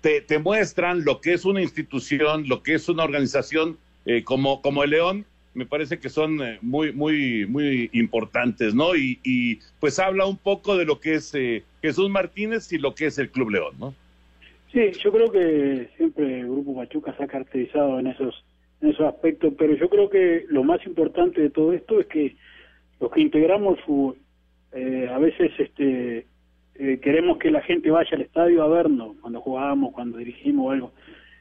[0.00, 4.62] te, te, muestran lo que es una institución, lo que es una organización eh, como,
[4.62, 5.26] como el León,
[5.58, 8.94] me parece que son eh, muy, muy, muy importantes, ¿no?
[8.94, 13.06] Y, pues habla un poco de lo que es eh, Jesús Martínez y lo que
[13.06, 13.92] es el Club León, ¿no?
[14.72, 18.44] Sí, yo creo que siempre el Grupo Machuca se ha caracterizado en esos,
[18.80, 22.36] en esos aspectos, pero yo creo que lo más importante de todo esto es que
[23.00, 24.16] los que integramos el fútbol,
[25.10, 26.26] a veces este
[26.78, 30.70] eh, queremos que la gente vaya al estadio a vernos cuando jugamos, cuando dirigimos o
[30.70, 30.92] algo.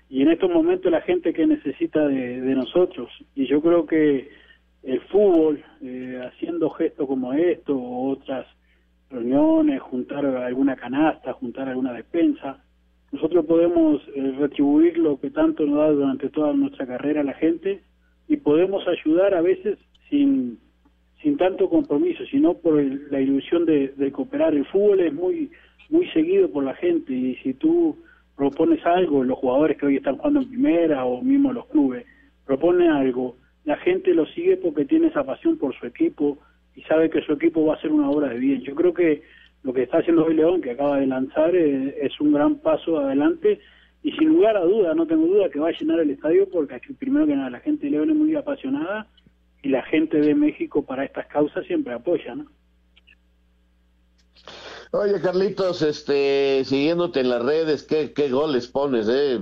[0.09, 3.09] Y en estos momentos la gente que necesita de, nosotros.
[3.35, 4.29] Y yo creo que
[4.83, 8.47] el fútbol, eh, haciendo gestos como esto, otras
[9.09, 12.63] reuniones, juntar alguna canasta, juntar alguna despensa,
[13.11, 17.81] nosotros podemos eh, retribuir lo que tanto nos da durante toda nuestra carrera la gente
[18.27, 19.77] y podemos ayudar a veces
[20.09, 20.59] sin
[21.21, 24.53] sin tanto compromiso, sino por la ilusión de, cooperar.
[24.53, 25.51] El fútbol es muy,
[25.89, 27.97] muy seguido por la gente y si tú
[28.37, 32.05] propones algo, los jugadores que hoy están jugando en primera o mismo los clubes,
[32.45, 36.37] proponen algo, la gente lo sigue porque tiene esa pasión por su equipo
[36.75, 38.61] y sabe que su equipo va a ser una obra de bien.
[38.61, 39.23] Yo creo que
[39.63, 42.59] lo que está haciendo hoy León, que acaba de lanzar, es, eh, es un gran
[42.59, 43.59] paso adelante
[44.03, 46.75] y sin lugar a duda, no tengo duda que va a llenar el estadio porque
[46.75, 49.07] aquí, primero que nada la gente de León es muy apasionada
[49.63, 52.45] y la gente de México para estas causas siempre apoya, ¿no?
[54.91, 59.39] Oye, Carlitos, este, siguiéndote en las redes, ¿qué, qué goles pones, eh?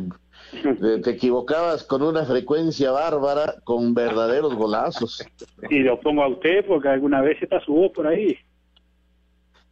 [1.03, 5.25] Te equivocabas con una frecuencia bárbara, con verdaderos golazos.
[5.69, 8.37] Y lo pongo a usted porque alguna vez está su voz por ahí.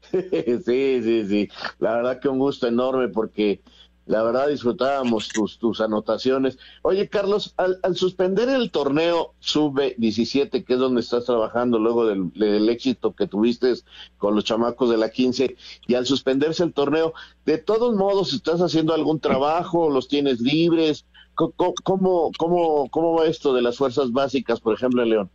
[0.12, 1.50] sí, sí, sí.
[1.80, 3.62] La verdad que un gusto enorme porque
[4.06, 6.58] la verdad disfrutábamos tus, tus anotaciones.
[6.82, 13.14] Oye, Carlos, al, suspender el torneo Sub-17, que es donde estás trabajando luego del, éxito
[13.14, 13.74] que tuviste
[14.18, 15.56] con los chamacos de la 15,
[15.88, 17.14] y al suspenderse el torneo,
[17.46, 19.90] de todos modos, ¿estás haciendo algún trabajo?
[19.90, 21.06] ¿Los tienes libres?
[21.36, 25.30] ¿Cómo, cómo, cómo va esto de las fuerzas básicas, por ejemplo, en León?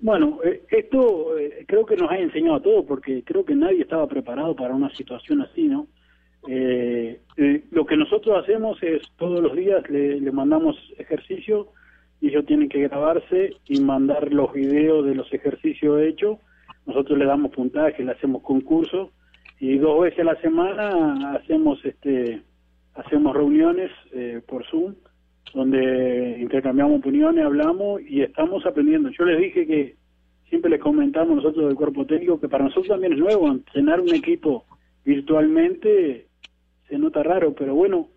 [0.00, 3.82] Bueno, eh, esto eh, creo que nos ha enseñado a todos, porque creo que nadie
[3.82, 5.88] estaba preparado para una situación así, ¿no?
[6.50, 11.68] Eh, eh, lo que nosotros hacemos es todos los días le, mandamos ejercicio
[12.22, 16.38] y ellos tienen que grabarse y mandar los videos de los ejercicios hechos.
[16.86, 19.10] Nosotros le damos puntaje, le hacemos concurso
[19.60, 22.40] y dos veces a la semana hacemos este
[22.94, 24.94] hacemos reuniones eh, por Zoom
[25.52, 29.10] donde intercambiamos opiniones, hablamos y estamos aprendiendo.
[29.10, 29.96] Yo les dije que
[30.48, 34.14] siempre les comentamos nosotros del cuerpo técnico que para nosotros también es nuevo entrenar un
[34.14, 34.64] equipo
[35.04, 36.27] virtualmente
[36.88, 38.08] se nota raro, pero bueno,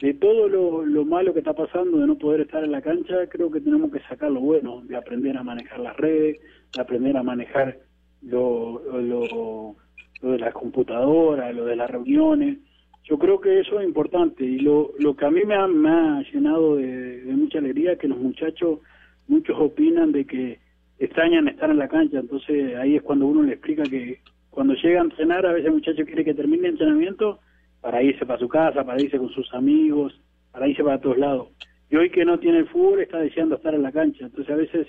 [0.00, 3.50] de todo lo, malo que está pasando de no poder estar en la cancha, creo
[3.50, 6.40] que tenemos que sacar lo bueno, de aprender a manejar las redes,
[6.74, 7.78] de aprender a manejar
[8.22, 9.76] lo, lo,
[10.22, 12.58] de las computadoras, lo de las reuniones.
[13.04, 15.90] Yo creo que eso es importante y lo, lo que a mí me ha, me
[15.90, 18.78] ha llenado de, de mucha alegría es que los muchachos,
[19.26, 20.60] muchos opinan de que
[20.98, 25.00] extrañan estar en la cancha, entonces ahí es cuando uno le explica que cuando llega
[25.00, 27.40] a entrenar, a veces el muchacho quiere que termine el entrenamiento
[27.80, 30.20] para irse para su casa, para irse con sus amigos,
[30.52, 31.48] para irse para todos lados.
[31.88, 34.26] Y hoy que no tiene el fútbol está deseando estar en la cancha.
[34.26, 34.86] Entonces a veces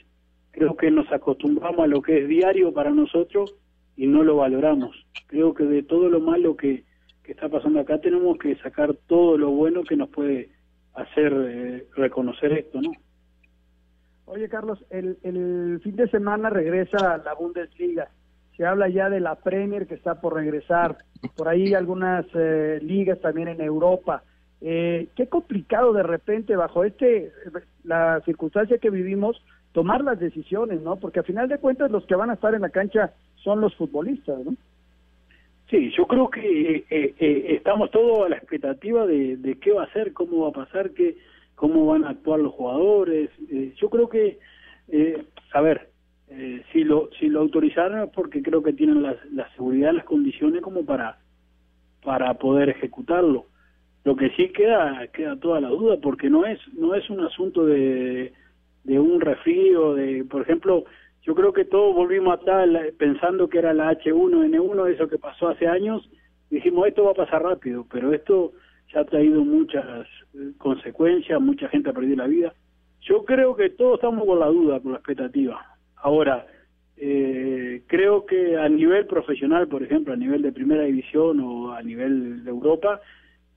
[0.51, 3.55] creo que nos acostumbramos a lo que es diario para nosotros
[3.95, 4.95] y no lo valoramos.
[5.27, 6.83] Creo que de todo lo malo que,
[7.23, 10.49] que está pasando acá tenemos que sacar todo lo bueno que nos puede
[10.93, 12.91] hacer eh, reconocer esto, ¿no?
[14.25, 18.09] Oye, Carlos, el, el fin de semana regresa la Bundesliga
[18.61, 20.95] se habla ya de la Premier que está por regresar,
[21.35, 24.21] por ahí algunas eh, ligas también en Europa.
[24.61, 27.31] Eh, qué complicado de repente bajo este
[27.83, 30.97] la circunstancia que vivimos tomar las decisiones, ¿no?
[30.97, 33.73] Porque a final de cuentas los que van a estar en la cancha son los
[33.73, 34.53] futbolistas, ¿no?
[35.71, 37.15] Sí, yo creo que eh,
[37.47, 41.17] estamos todos a la expectativa de, qué va a ser, cómo va a pasar, qué,
[41.55, 43.31] cómo van a actuar los jugadores.
[43.77, 44.37] yo creo que,
[45.51, 45.90] a ver,
[46.31, 50.05] eh, si lo si lo autorizaron es porque creo que tienen la, la seguridad, las
[50.05, 51.19] condiciones como para
[52.03, 53.47] para poder ejecutarlo.
[54.03, 57.65] Lo que sí queda queda toda la duda porque no es no es un asunto
[57.65, 58.33] de
[58.83, 60.85] de un refrío de por ejemplo
[61.23, 62.67] yo creo que todos volvimos atrás
[62.97, 66.09] pensando que era la H1N1, eso que pasó hace años,
[66.49, 68.53] dijimos esto va a pasar rápido, pero esto
[68.91, 72.53] ya ha traído muchas eh, consecuencias, mucha gente ha perdido la vida.
[73.01, 75.70] Yo creo que todos estamos con la duda, con la expectativa.
[76.01, 76.47] Ahora,
[76.97, 81.81] eh, creo que a nivel profesional, por ejemplo, a nivel de primera división o a
[81.81, 83.01] nivel de Europa,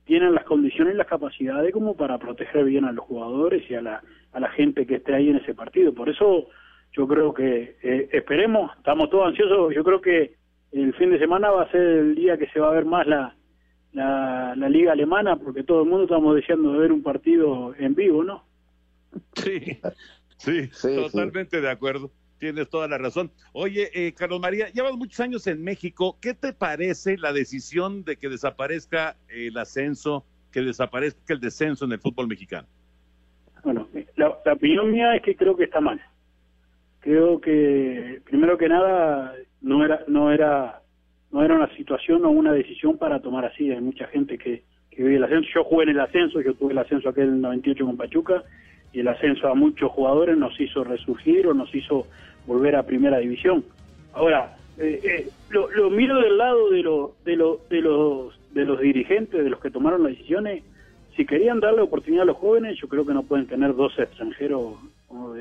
[0.05, 3.81] tienen las condiciones y las capacidades como para proteger bien a los jugadores y a
[3.81, 5.93] la, a la gente que esté ahí en ese partido.
[5.93, 6.47] Por eso
[6.93, 10.35] yo creo que eh, esperemos, estamos todos ansiosos, yo creo que
[10.71, 13.07] el fin de semana va a ser el día que se va a ver más
[13.07, 13.35] la,
[13.93, 18.23] la, la liga alemana, porque todo el mundo estamos deseando ver un partido en vivo,
[18.23, 18.43] ¿no?
[20.37, 22.11] Sí, sí, totalmente de acuerdo.
[22.39, 23.31] Tienes toda la razón.
[23.53, 26.17] Oye, eh, Carlos María, llevas muchos años en México.
[26.21, 31.93] ¿Qué te parece la decisión de que desaparezca el ascenso, que desaparezca el descenso en
[31.93, 32.67] el fútbol mexicano?
[33.63, 36.01] Bueno, la, opinión mía es que creo que está mal.
[36.99, 40.81] Creo que, primero que nada, no era, no era,
[41.31, 43.71] no era una situación o una decisión para tomar así.
[43.71, 45.49] Hay mucha gente que, que vive el ascenso.
[45.55, 48.43] Yo jugué en el ascenso, yo tuve el ascenso aquel en el 98 con Pachuca
[48.95, 52.07] y el ascenso a muchos jugadores nos hizo resurgir o nos hizo
[52.47, 53.65] volver a primera división.
[54.13, 58.79] Ahora, eh, eh, lo, miro del lado de, lo, de, lo, de, los, de los
[58.79, 60.63] dirigentes, de los que tomaron las decisiones.
[61.17, 64.75] Si querían darle oportunidad a los jóvenes, yo creo que no pueden tener dos extranjeros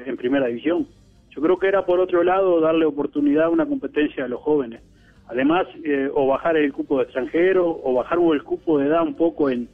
[0.04, 0.88] en primera división.
[1.30, 4.82] Yo creo que era por otro lado darle oportunidad a una competencia a los jóvenes.
[5.28, 9.14] Además, eh, o bajar el cupo de extranjero, o bajar el cupo de edad un
[9.14, 9.68] poco en,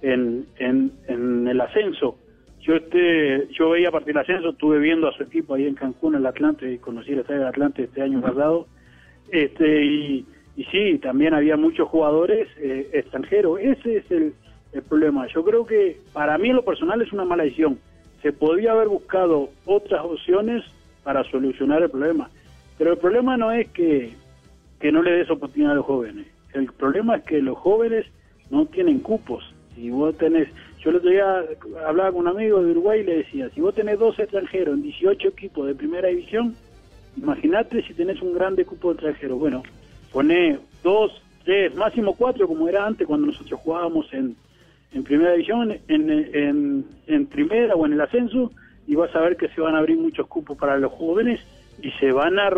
[0.00, 2.18] en, en el ascenso
[2.66, 6.14] yo este, yo veía partir del ascenso, estuve viendo a su equipo ahí en Cancún,
[6.14, 8.66] en el Atlante, y conocí el Estadio del Atlante este año pasado,
[9.30, 14.34] este, y, y sí, también había muchos jugadores eh, extranjeros, ese es el,
[14.72, 15.26] el problema.
[15.28, 17.78] Yo creo que para mí lo personal es una mala decisión.
[18.22, 20.64] Se podría haber buscado otras opciones
[21.02, 22.30] para solucionar el problema.
[22.78, 24.12] Pero el problema no es que,
[24.80, 26.26] que no le des oportunidad a los jóvenes.
[26.52, 28.06] El problema es que los jóvenes
[28.50, 29.44] no tienen cupos.
[29.74, 30.48] Si vos tenés,
[30.82, 31.44] yo el otro día
[31.86, 34.82] hablaba con un amigo de Uruguay y le decía, si vos tenés dos extranjeros en
[34.82, 36.54] 18 equipos de primera división,
[37.16, 39.38] imagínate si tenés un grande cupo de extranjeros.
[39.38, 39.62] Bueno,
[40.12, 44.36] pone dos, tres, máximo cuatro, como era antes cuando nosotros jugábamos en,
[44.92, 48.52] en primera división, en, en, en primera o en el ascenso,
[48.86, 51.40] y vas a ver que se van a abrir muchos cupos para los jóvenes
[51.82, 52.50] y se van a,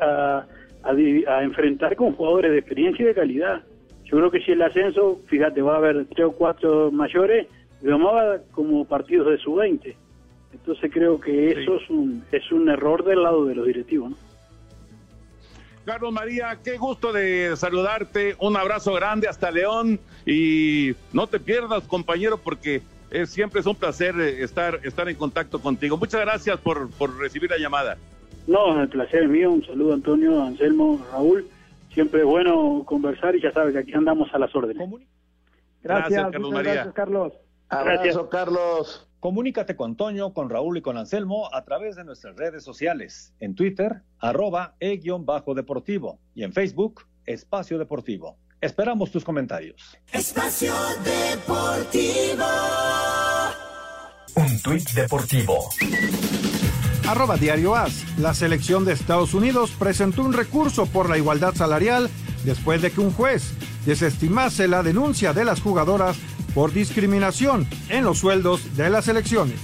[0.00, 0.46] a,
[0.82, 3.62] a enfrentar con jugadores de experiencia y de calidad.
[4.04, 7.46] Yo creo que si el ascenso, fíjate, va a haber tres o cuatro mayores,
[7.90, 9.96] llamaba como partidos de su 20.
[10.52, 14.10] Entonces creo que eso es un es un error del lado de los directivos.
[14.10, 14.16] ¿no?
[15.84, 18.36] Carlos María, qué gusto de saludarte.
[18.40, 23.76] Un abrazo grande hasta León y no te pierdas, compañero, porque es, siempre es un
[23.76, 25.96] placer eh, estar, estar en contacto contigo.
[25.98, 27.98] Muchas gracias por, por recibir la llamada.
[28.46, 29.50] No, el placer es mío.
[29.50, 31.46] Un saludo Antonio, Anselmo, Raúl.
[31.92, 34.88] Siempre es bueno conversar y ya sabes que aquí andamos a las órdenes.
[35.82, 36.74] Gracias, gracias Carlos María.
[36.74, 37.32] Gracias, Carlos.
[37.68, 39.08] Abrazo, Carlos.
[39.20, 43.32] Comunícate con Toño, con Raúl y con Anselmo a través de nuestras redes sociales.
[43.40, 46.18] En Twitter, arroba e-deportivo.
[46.34, 48.36] Y en Facebook, Espacio Deportivo.
[48.60, 49.96] Esperamos tus comentarios.
[50.12, 52.44] Espacio Deportivo.
[54.36, 55.70] Un tuit deportivo.
[57.08, 58.18] Arroba Diario As.
[58.18, 62.10] La selección de Estados Unidos presentó un recurso por la igualdad salarial
[62.44, 63.52] después de que un juez
[63.86, 66.16] desestimase la denuncia de las jugadoras
[66.54, 69.60] por discriminación en los sueldos de las elecciones.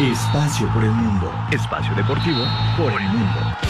[0.00, 1.32] Espacio por el mundo.
[1.50, 2.44] Espacio deportivo
[2.76, 3.63] por el mundo.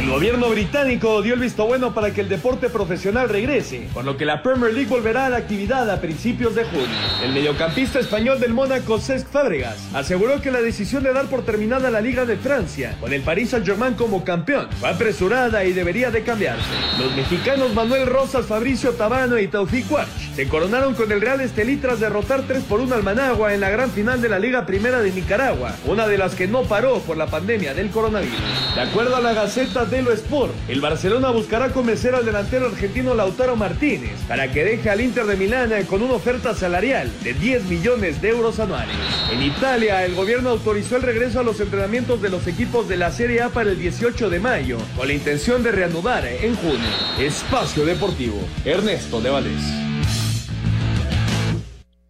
[0.00, 4.16] El gobierno británico dio el visto bueno para que el deporte profesional regrese, con lo
[4.16, 6.88] que la Premier League volverá a la actividad a principios de junio.
[7.22, 11.90] El mediocampista español del Mónaco, Cesc Fábregas, aseguró que la decisión de dar por terminada
[11.90, 16.22] la Liga de Francia, con el Paris Saint-Germain como campeón, fue apresurada y debería de
[16.22, 16.64] cambiarse.
[16.98, 21.76] Los mexicanos Manuel Rosas, Fabricio Tabano y Taufik Watch se coronaron con el Real Estelí
[21.76, 25.00] tras derrotar 3 por 1 al Managua en la gran final de la Liga Primera
[25.00, 28.38] de Nicaragua, una de las que no paró por la pandemia del coronavirus.
[28.74, 30.54] De acuerdo a la Gaceta lo Sport.
[30.68, 35.36] El Barcelona buscará convencer al delantero argentino Lautaro Martínez para que deje al Inter de
[35.36, 38.96] Milán con una oferta salarial de 10 millones de euros anuales.
[39.32, 43.10] En Italia, el gobierno autorizó el regreso a los entrenamientos de los equipos de la
[43.10, 46.88] Serie A para el 18 de mayo, con la intención de reanudar en junio.
[47.18, 49.62] Espacio Deportivo, Ernesto de Valdés.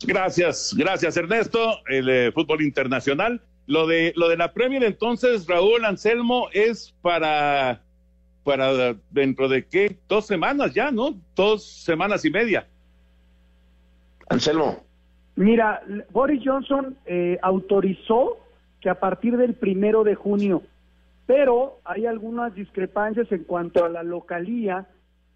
[0.02, 1.80] Gracias, gracias Ernesto.
[1.86, 7.80] El eh, fútbol internacional lo de, lo de la Premier, entonces, Raúl Anselmo, es para,
[8.42, 9.96] para dentro de qué?
[10.08, 11.14] Dos semanas ya, ¿no?
[11.36, 12.66] Dos semanas y media.
[14.28, 14.82] Anselmo.
[15.36, 18.38] Mira, Boris Johnson eh, autorizó
[18.80, 20.64] que a partir del primero de junio,
[21.26, 24.88] pero hay algunas discrepancias en cuanto a la localía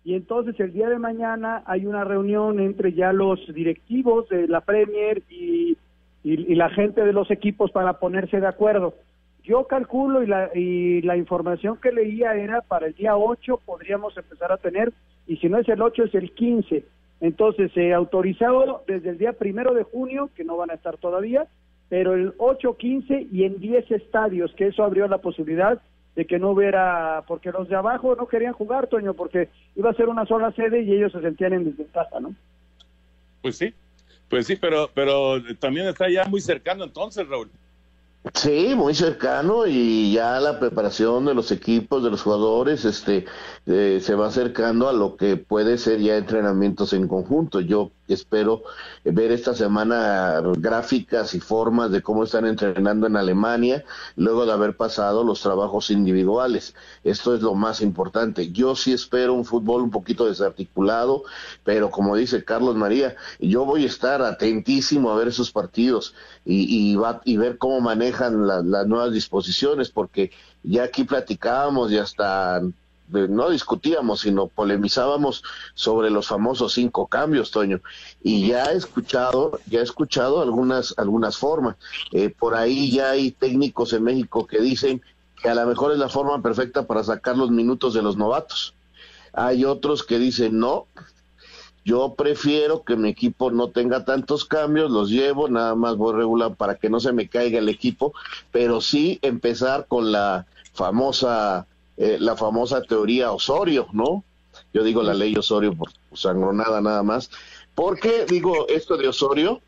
[0.02, 4.60] y entonces el día de mañana hay una reunión entre ya los directivos de la
[4.60, 5.78] Premier y,
[6.24, 8.94] y, la gente de los equipos para ponerse de acuerdo.
[9.44, 14.16] Yo calculo y la, y la información que leía era para el día 8 podríamos
[14.16, 14.92] empezar a tener,
[15.26, 16.82] y si no es el 8 es el 15.
[17.20, 20.96] Entonces se ha autorizado desde el día primero de junio, que no van a estar
[20.96, 21.46] todavía,
[21.90, 25.80] pero el 8, 15 y en 10 estadios, que eso abrió la posibilidad
[26.16, 29.94] de que no hubiera, porque los de abajo no querían jugar, Toño, porque iba a
[29.94, 32.34] ser una sola sede y ellos se sentían en desventaja, ¿no?
[33.42, 33.74] Pues sí,
[34.34, 37.52] pues sí, pero, pero también está ya muy cercano entonces, Raúl.
[38.32, 43.26] Sí, muy cercano y ya la preparación de los equipos, de los jugadores, este,
[43.66, 47.60] eh, se va acercando a lo que puede ser ya entrenamientos en conjunto.
[47.60, 48.62] Yo espero
[49.04, 53.84] ver esta semana gráficas y formas de cómo están entrenando en Alemania,
[54.16, 56.74] luego de haber pasado los trabajos individuales.
[57.02, 58.52] Esto es lo más importante.
[58.52, 61.24] Yo sí espero un fútbol un poquito desarticulado,
[61.64, 66.92] pero como dice Carlos María, yo voy a estar atentísimo a ver esos partidos y,
[66.92, 70.30] y, va, y ver cómo manejan las nuevas disposiciones, porque
[70.62, 72.62] ya aquí platicábamos y hasta
[73.08, 75.42] no discutíamos, sino polemizábamos
[75.74, 77.80] sobre los famosos cinco cambios, Toño.
[78.22, 81.76] Y ya he escuchado, ya he escuchado algunas, algunas formas.
[82.12, 85.02] Eh, por ahí ya hay técnicos en México que dicen
[85.42, 88.74] que a lo mejor es la forma perfecta para sacar los minutos de los novatos.
[89.32, 90.86] Hay otros que dicen no,
[91.84, 96.54] yo prefiero que mi equipo no tenga tantos cambios, los llevo, nada más voy regular
[96.54, 98.14] para que no se me caiga el equipo,
[98.50, 101.66] pero sí empezar con la famosa,
[101.96, 104.24] eh, la famosa teoría Osorio, ¿no?
[104.72, 107.30] Yo digo la ley Osorio por sangronada nada más.
[107.74, 109.60] ¿Por qué digo esto de Osorio?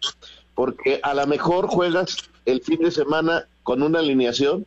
[0.55, 4.67] Porque a lo mejor juegas el fin de semana con una alineación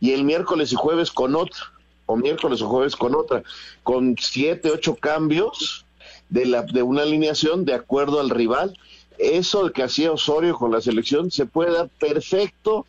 [0.00, 1.60] y el miércoles y jueves con otra,
[2.06, 3.42] o miércoles o jueves con otra,
[3.82, 5.84] con siete, ocho cambios
[6.28, 8.76] de, la, de una alineación de acuerdo al rival.
[9.18, 12.86] Eso que hacía Osorio con la selección se puede dar perfecto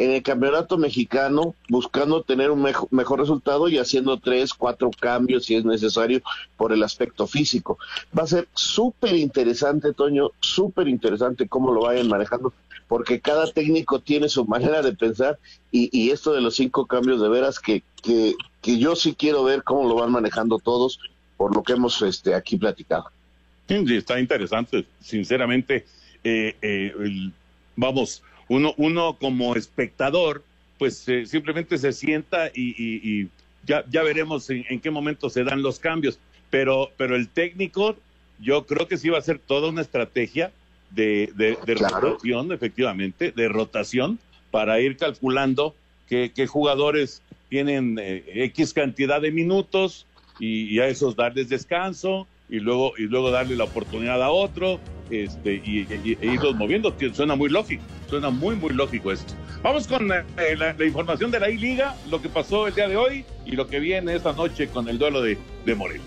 [0.00, 5.56] en el campeonato mexicano, buscando tener un mejor resultado y haciendo tres, cuatro cambios si
[5.56, 6.22] es necesario
[6.56, 7.78] por el aspecto físico.
[8.18, 12.54] Va a ser súper interesante, Toño, súper interesante cómo lo vayan manejando,
[12.88, 15.38] porque cada técnico tiene su manera de pensar
[15.70, 19.44] y, y esto de los cinco cambios de veras que, que, que yo sí quiero
[19.44, 20.98] ver cómo lo van manejando todos
[21.36, 23.04] por lo que hemos este, aquí platicado.
[23.68, 25.84] Sí, está interesante, sinceramente.
[26.24, 27.30] Eh, eh,
[27.76, 30.42] vamos, uno, uno como espectador,
[30.78, 33.28] pues eh, simplemente se sienta y,
[33.64, 36.18] ya, ya veremos en, qué momento se dan los cambios.
[36.50, 37.96] Pero, pero el técnico,
[38.40, 40.50] yo creo que sí va a ser toda una estrategia
[40.90, 44.18] de, de, rotación, efectivamente, de rotación,
[44.50, 45.76] para ir calculando
[46.08, 50.06] qué, qué jugadores tienen X cantidad de minutos,
[50.40, 54.80] y, a esos darles descanso y luego, y luego darle la oportunidad a otro
[55.10, 56.94] este, y, e irlos moviendo.
[57.12, 59.32] Suena muy lógico, suena muy, muy lógico esto.
[59.62, 63.24] Vamos con eh, la, información de la I-Liga, lo que pasó el día de hoy
[63.46, 66.00] y lo que viene esta noche con el duelo de, de.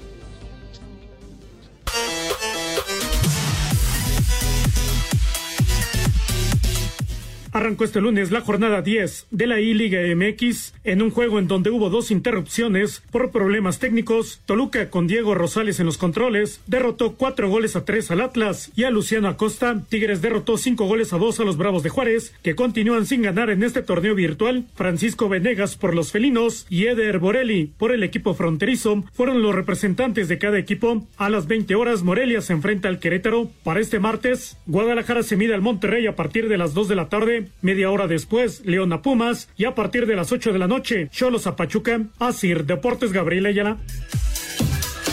[7.54, 11.70] Arrancó este lunes la jornada 10 de la I-Liga MX en un juego en donde
[11.70, 14.42] hubo dos interrupciones por problemas técnicos.
[14.48, 18.86] Toluca con Diego Rosales en los controles derrotó cuatro goles a tres al Atlas y
[18.86, 19.84] a Luciano Acosta.
[19.88, 23.52] Tigres derrotó cinco goles a dos a los Bravos de Juárez que continúan sin ganar
[23.52, 24.66] en este torneo virtual.
[24.74, 30.28] Francisco Venegas por los felinos y Eder Borelli por el equipo fronterizo fueron los representantes
[30.28, 31.08] de cada equipo.
[31.18, 33.52] A las 20 horas Morelia se enfrenta al Querétaro.
[33.64, 37.10] Para este martes Guadalajara se mide al Monterrey a partir de las 2 de la
[37.10, 39.50] tarde Media hora después, León a Pumas.
[39.58, 42.02] Y a partir de las 8 de la noche, Cholos a Pachuca.
[42.20, 43.78] Asir Deportes Gabriel Ayala.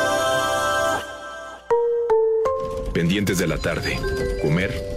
[2.96, 4.00] Pendientes de la tarde.
[4.42, 4.97] Comer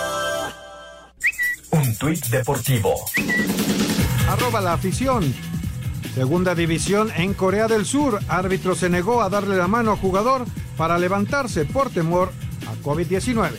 [2.01, 2.95] Tuit deportivo.
[4.27, 5.31] Arroba la afición.
[6.15, 8.19] Segunda división en Corea del Sur.
[8.27, 10.45] Árbitro se negó a darle la mano a jugador
[10.77, 12.33] para levantarse por temor
[12.67, 13.51] a COVID-19.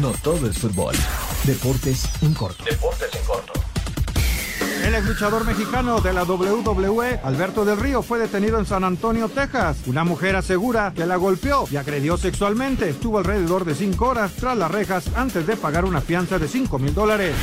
[0.00, 0.94] No todo es fútbol.
[1.42, 2.62] Deportes en corto.
[2.62, 3.59] Deportes en corto.
[4.90, 9.28] El ex luchador mexicano de la WWE, Alberto del Río, fue detenido en San Antonio,
[9.28, 9.76] Texas.
[9.86, 12.88] Una mujer asegura que la golpeó y agredió sexualmente.
[12.88, 16.80] Estuvo alrededor de cinco horas tras las rejas antes de pagar una fianza de 5
[16.80, 17.36] mil dólares.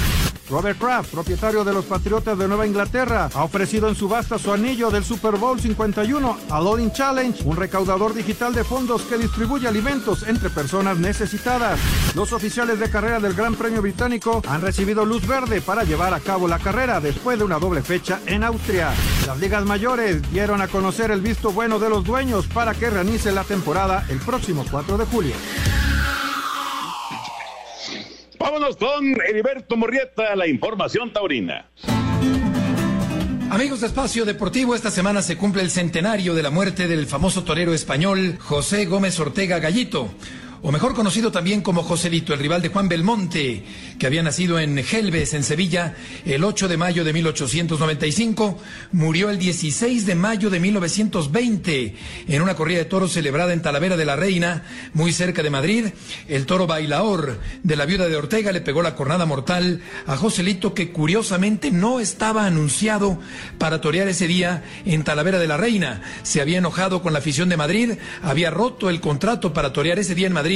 [0.50, 4.90] Robert Kraft, propietario de los Patriotas de Nueva Inglaterra, ha ofrecido en subasta su anillo
[4.90, 10.24] del Super Bowl 51 a Loading Challenge, un recaudador digital de fondos que distribuye alimentos
[10.28, 11.80] entre personas necesitadas.
[12.16, 16.20] Los oficiales de carrera del Gran Premio Británico han recibido luz verde para llevar a
[16.20, 18.94] cabo la carrera después de una doble fecha en Austria.
[19.26, 23.32] Las ligas mayores dieron a conocer el visto bueno de los dueños para que reinicie
[23.32, 25.36] la temporada el próximo 4 de julio.
[28.40, 31.70] Vámonos con Heriberto Morrieta, la información taurina.
[33.50, 37.44] Amigos de Espacio Deportivo, esta semana se cumple el centenario de la muerte del famoso
[37.44, 40.10] torero español José Gómez Ortega Gallito
[40.62, 43.64] o mejor conocido también como Joselito, el rival de Juan Belmonte,
[44.00, 45.96] que había nacido en Gelbes, en Sevilla,
[46.26, 48.60] el 8 de mayo de 1895,
[48.92, 51.96] murió el 16 de mayo de 1920
[52.28, 55.86] en una corrida de toros celebrada en Talavera de la Reina, muy cerca de Madrid.
[56.28, 60.74] El toro bailaor de la viuda de Ortega le pegó la cornada mortal a Joselito,
[60.74, 63.20] que curiosamente no estaba anunciado
[63.60, 66.02] para torear ese día en Talavera de la Reina.
[66.24, 67.94] Se había enojado con la afición de Madrid,
[68.24, 70.47] había roto el contrato para torear ese día en Madrid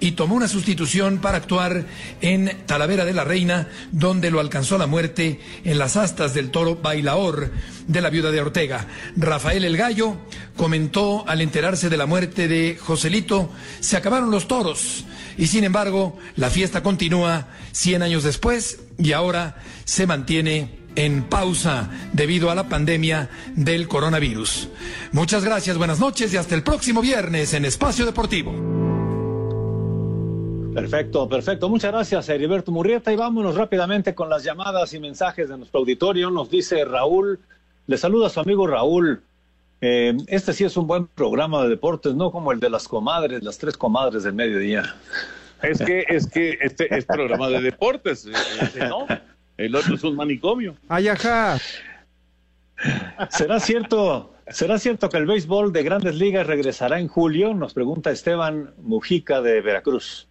[0.00, 1.84] y tomó una sustitución para actuar
[2.20, 6.76] en Talavera de la Reina, donde lo alcanzó la muerte en las astas del toro
[6.76, 7.50] bailaor
[7.88, 8.86] de la viuda de Ortega.
[9.16, 10.16] Rafael El Gallo
[10.56, 15.04] comentó al enterarse de la muerte de Joselito, se acabaron los toros
[15.36, 21.90] y sin embargo la fiesta continúa 100 años después y ahora se mantiene en pausa
[22.12, 24.68] debido a la pandemia del coronavirus.
[25.12, 29.01] Muchas gracias, buenas noches y hasta el próximo viernes en Espacio Deportivo.
[30.74, 31.68] Perfecto, perfecto.
[31.68, 33.12] Muchas gracias, Heriberto Murrieta.
[33.12, 36.30] Y vámonos rápidamente con las llamadas y mensajes de nuestro auditorio.
[36.30, 37.40] Nos dice Raúl,
[37.86, 39.22] le saluda a su amigo Raúl.
[39.80, 43.42] Eh, este sí es un buen programa de deportes, no como el de las comadres,
[43.42, 44.94] las tres comadres del mediodía.
[45.62, 48.32] Es que, es que este es programa de deportes, eh,
[48.76, 49.06] eh, ¿no?
[49.56, 50.76] El otro es un manicomio.
[50.88, 51.58] Ay, ajá.
[53.30, 57.54] ¿Será cierto, ¿Será cierto que el béisbol de grandes ligas regresará en julio?
[57.54, 60.28] Nos pregunta Esteban Mujica de Veracruz.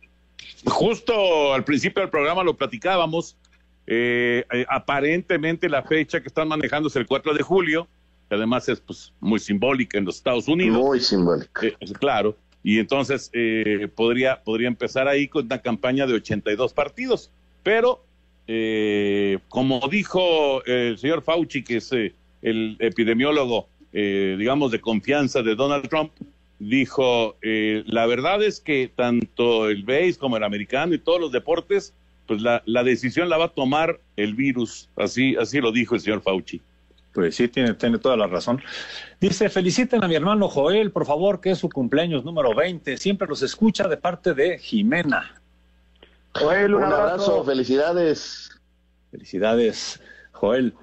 [0.66, 3.38] Justo al principio del programa lo platicábamos.
[3.88, 7.88] Eh, eh, aparentemente la fecha que están manejando es el 4 de julio,
[8.30, 10.78] que además es pues, muy simbólica en los Estados Unidos.
[10.78, 11.66] Muy simbólica.
[11.66, 12.38] Eh, claro.
[12.64, 13.32] Y entonces
[13.96, 17.32] podría, podría empezar ahí con una campaña de 82 partidos.
[17.64, 18.06] Pero,
[19.50, 26.12] como dijo el señor Fauci, que es el epidemiólogo, digamos, de confianza de Donald Trump,
[26.62, 31.32] dijo, eh, la verdad es que tanto el base como el americano y todos los
[31.32, 31.94] deportes,
[32.28, 36.02] pues la, la, decisión la va a tomar el virus, así, así lo dijo el
[36.02, 36.62] señor Fauci.
[37.14, 38.62] Pues sí, tiene, tiene toda la razón.
[39.20, 42.96] Dice, feliciten a mi hermano Joel, por favor, que es su cumpleaños número 20.
[42.98, 45.42] Siempre los escucha de parte de Jimena.
[46.36, 48.52] Joel, un, abrazo, felicidades.
[49.10, 50.00] Felicidades,
[50.32, 50.74] Joel.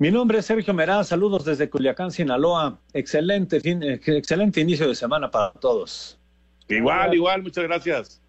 [0.00, 2.78] Mi nombre es Sergio Meraz, saludos desde Culiacán, Sinaloa.
[2.92, 6.20] Excelente, fin, eh, excelente inicio de semana para todos.
[6.68, 8.22] Igual, igual, muchas gracias.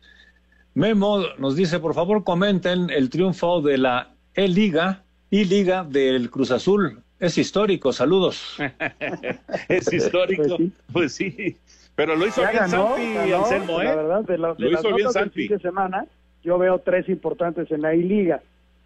[0.74, 6.50] Memo nos dice, por favor, comenten el triunfo de la E-Liga y Liga del Cruz
[6.50, 7.04] Azul.
[7.20, 8.58] Es histórico, saludos.
[9.68, 10.58] es histórico,
[10.92, 11.56] pues sí.
[11.94, 13.86] Pero lo hizo bien Santi, Anselmo, ¿eh?
[13.86, 15.48] La verdad, de, lo hizo bien Santi.
[15.48, 16.08] De semana,
[16.44, 18.42] yo veo tres importantes en la I-Liga.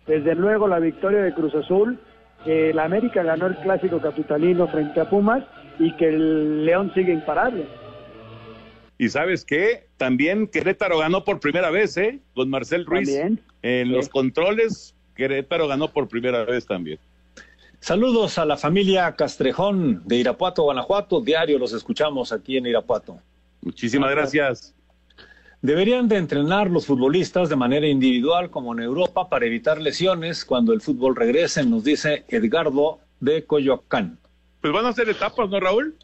[0.06, 1.98] Desde luego la victoria de Cruz Azul,
[2.44, 5.44] que el América ganó el clásico capitalino frente a Pumas
[5.80, 7.66] y que el León sigue imparable.
[8.98, 12.20] Y sabes qué, también Querétaro ganó por primera vez, ¿eh?
[12.36, 13.10] Con Marcel Ruiz.
[13.62, 17.00] En los controles, Querétaro ganó por primera vez también.
[17.80, 21.20] Saludos a la familia Castrejón de Irapuato, Guanajuato.
[21.20, 23.20] Diario los escuchamos aquí en Irapuato.
[23.62, 24.74] Muchísimas gracias.
[25.64, 30.74] Deberían de entrenar los futbolistas de manera individual como en Europa para evitar lesiones cuando
[30.74, 34.20] el fútbol regrese, nos dice Edgardo de Coyoacán.
[34.60, 35.96] Pues van a ser etapas, ¿no, Raúl?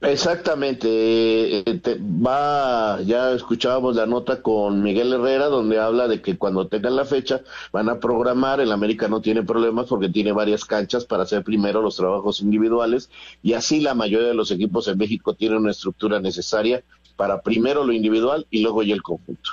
[0.00, 0.88] Exactamente.
[0.90, 1.80] Eh,
[2.26, 7.04] va, ya escuchábamos la nota con Miguel Herrera donde habla de que cuando tengan la
[7.04, 8.58] fecha van a programar.
[8.58, 13.08] El América no tiene problemas porque tiene varias canchas para hacer primero los trabajos individuales
[13.40, 16.82] y así la mayoría de los equipos en México tienen una estructura necesaria
[17.16, 19.50] para primero lo individual y luego ya el conjunto.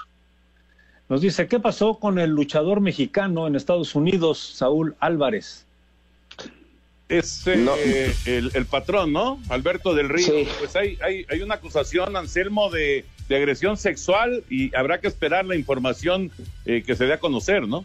[1.09, 5.65] Nos dice, ¿qué pasó con el luchador mexicano en Estados Unidos, Saúl Álvarez?
[7.09, 9.39] Es eh, el, el, patrón, ¿no?
[9.49, 10.33] Alberto del Río.
[10.57, 15.45] Pues hay, hay, hay, una acusación, Anselmo, de, de, agresión sexual y habrá que esperar
[15.45, 16.31] la información
[16.65, 17.83] eh, que se dé a conocer, ¿no?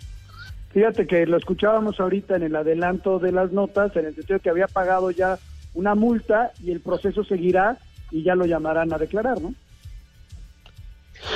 [0.73, 4.51] Fíjate que lo escuchábamos ahorita en el adelanto de las notas, en el sentido que
[4.51, 5.39] había pagado ya
[5.75, 7.79] una multa y el proceso seguirá
[8.11, 9.55] y ya lo llamarán a declarar, ¿no?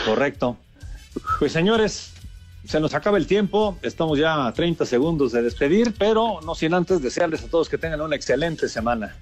[0.05, 0.57] Correcto.
[1.39, 2.13] Pues señores,
[2.67, 6.75] se nos acaba el tiempo, estamos ya a 30 segundos de despedir, pero no sin
[6.75, 9.17] antes desearles a todos que tengan una excelente semana.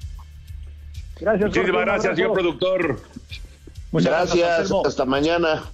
[1.18, 1.48] Gracias.
[1.48, 3.00] Muchísimas gracias, señor productor.
[3.92, 5.64] Muchas gracias, hasta mañana.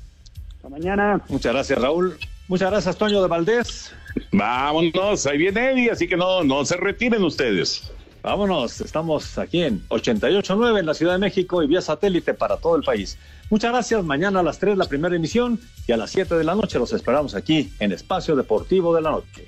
[0.56, 1.20] Hasta mañana.
[1.28, 2.18] Muchas gracias, Raúl.
[2.48, 3.92] Muchas gracias, Toño de Valdés.
[4.32, 7.92] Vámonos, ahí viene Eddie, así que no, no se retiren ustedes.
[8.26, 12.74] Vámonos, estamos aquí en 88.9 en la Ciudad de México y vía satélite para todo
[12.74, 13.16] el país.
[13.50, 16.56] Muchas gracias, mañana a las 3 la primera emisión y a las 7 de la
[16.56, 19.46] noche los esperamos aquí en Espacio Deportivo de la Noche.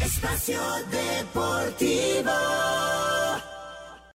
[0.00, 0.60] Espacio
[0.92, 2.30] Deportivo.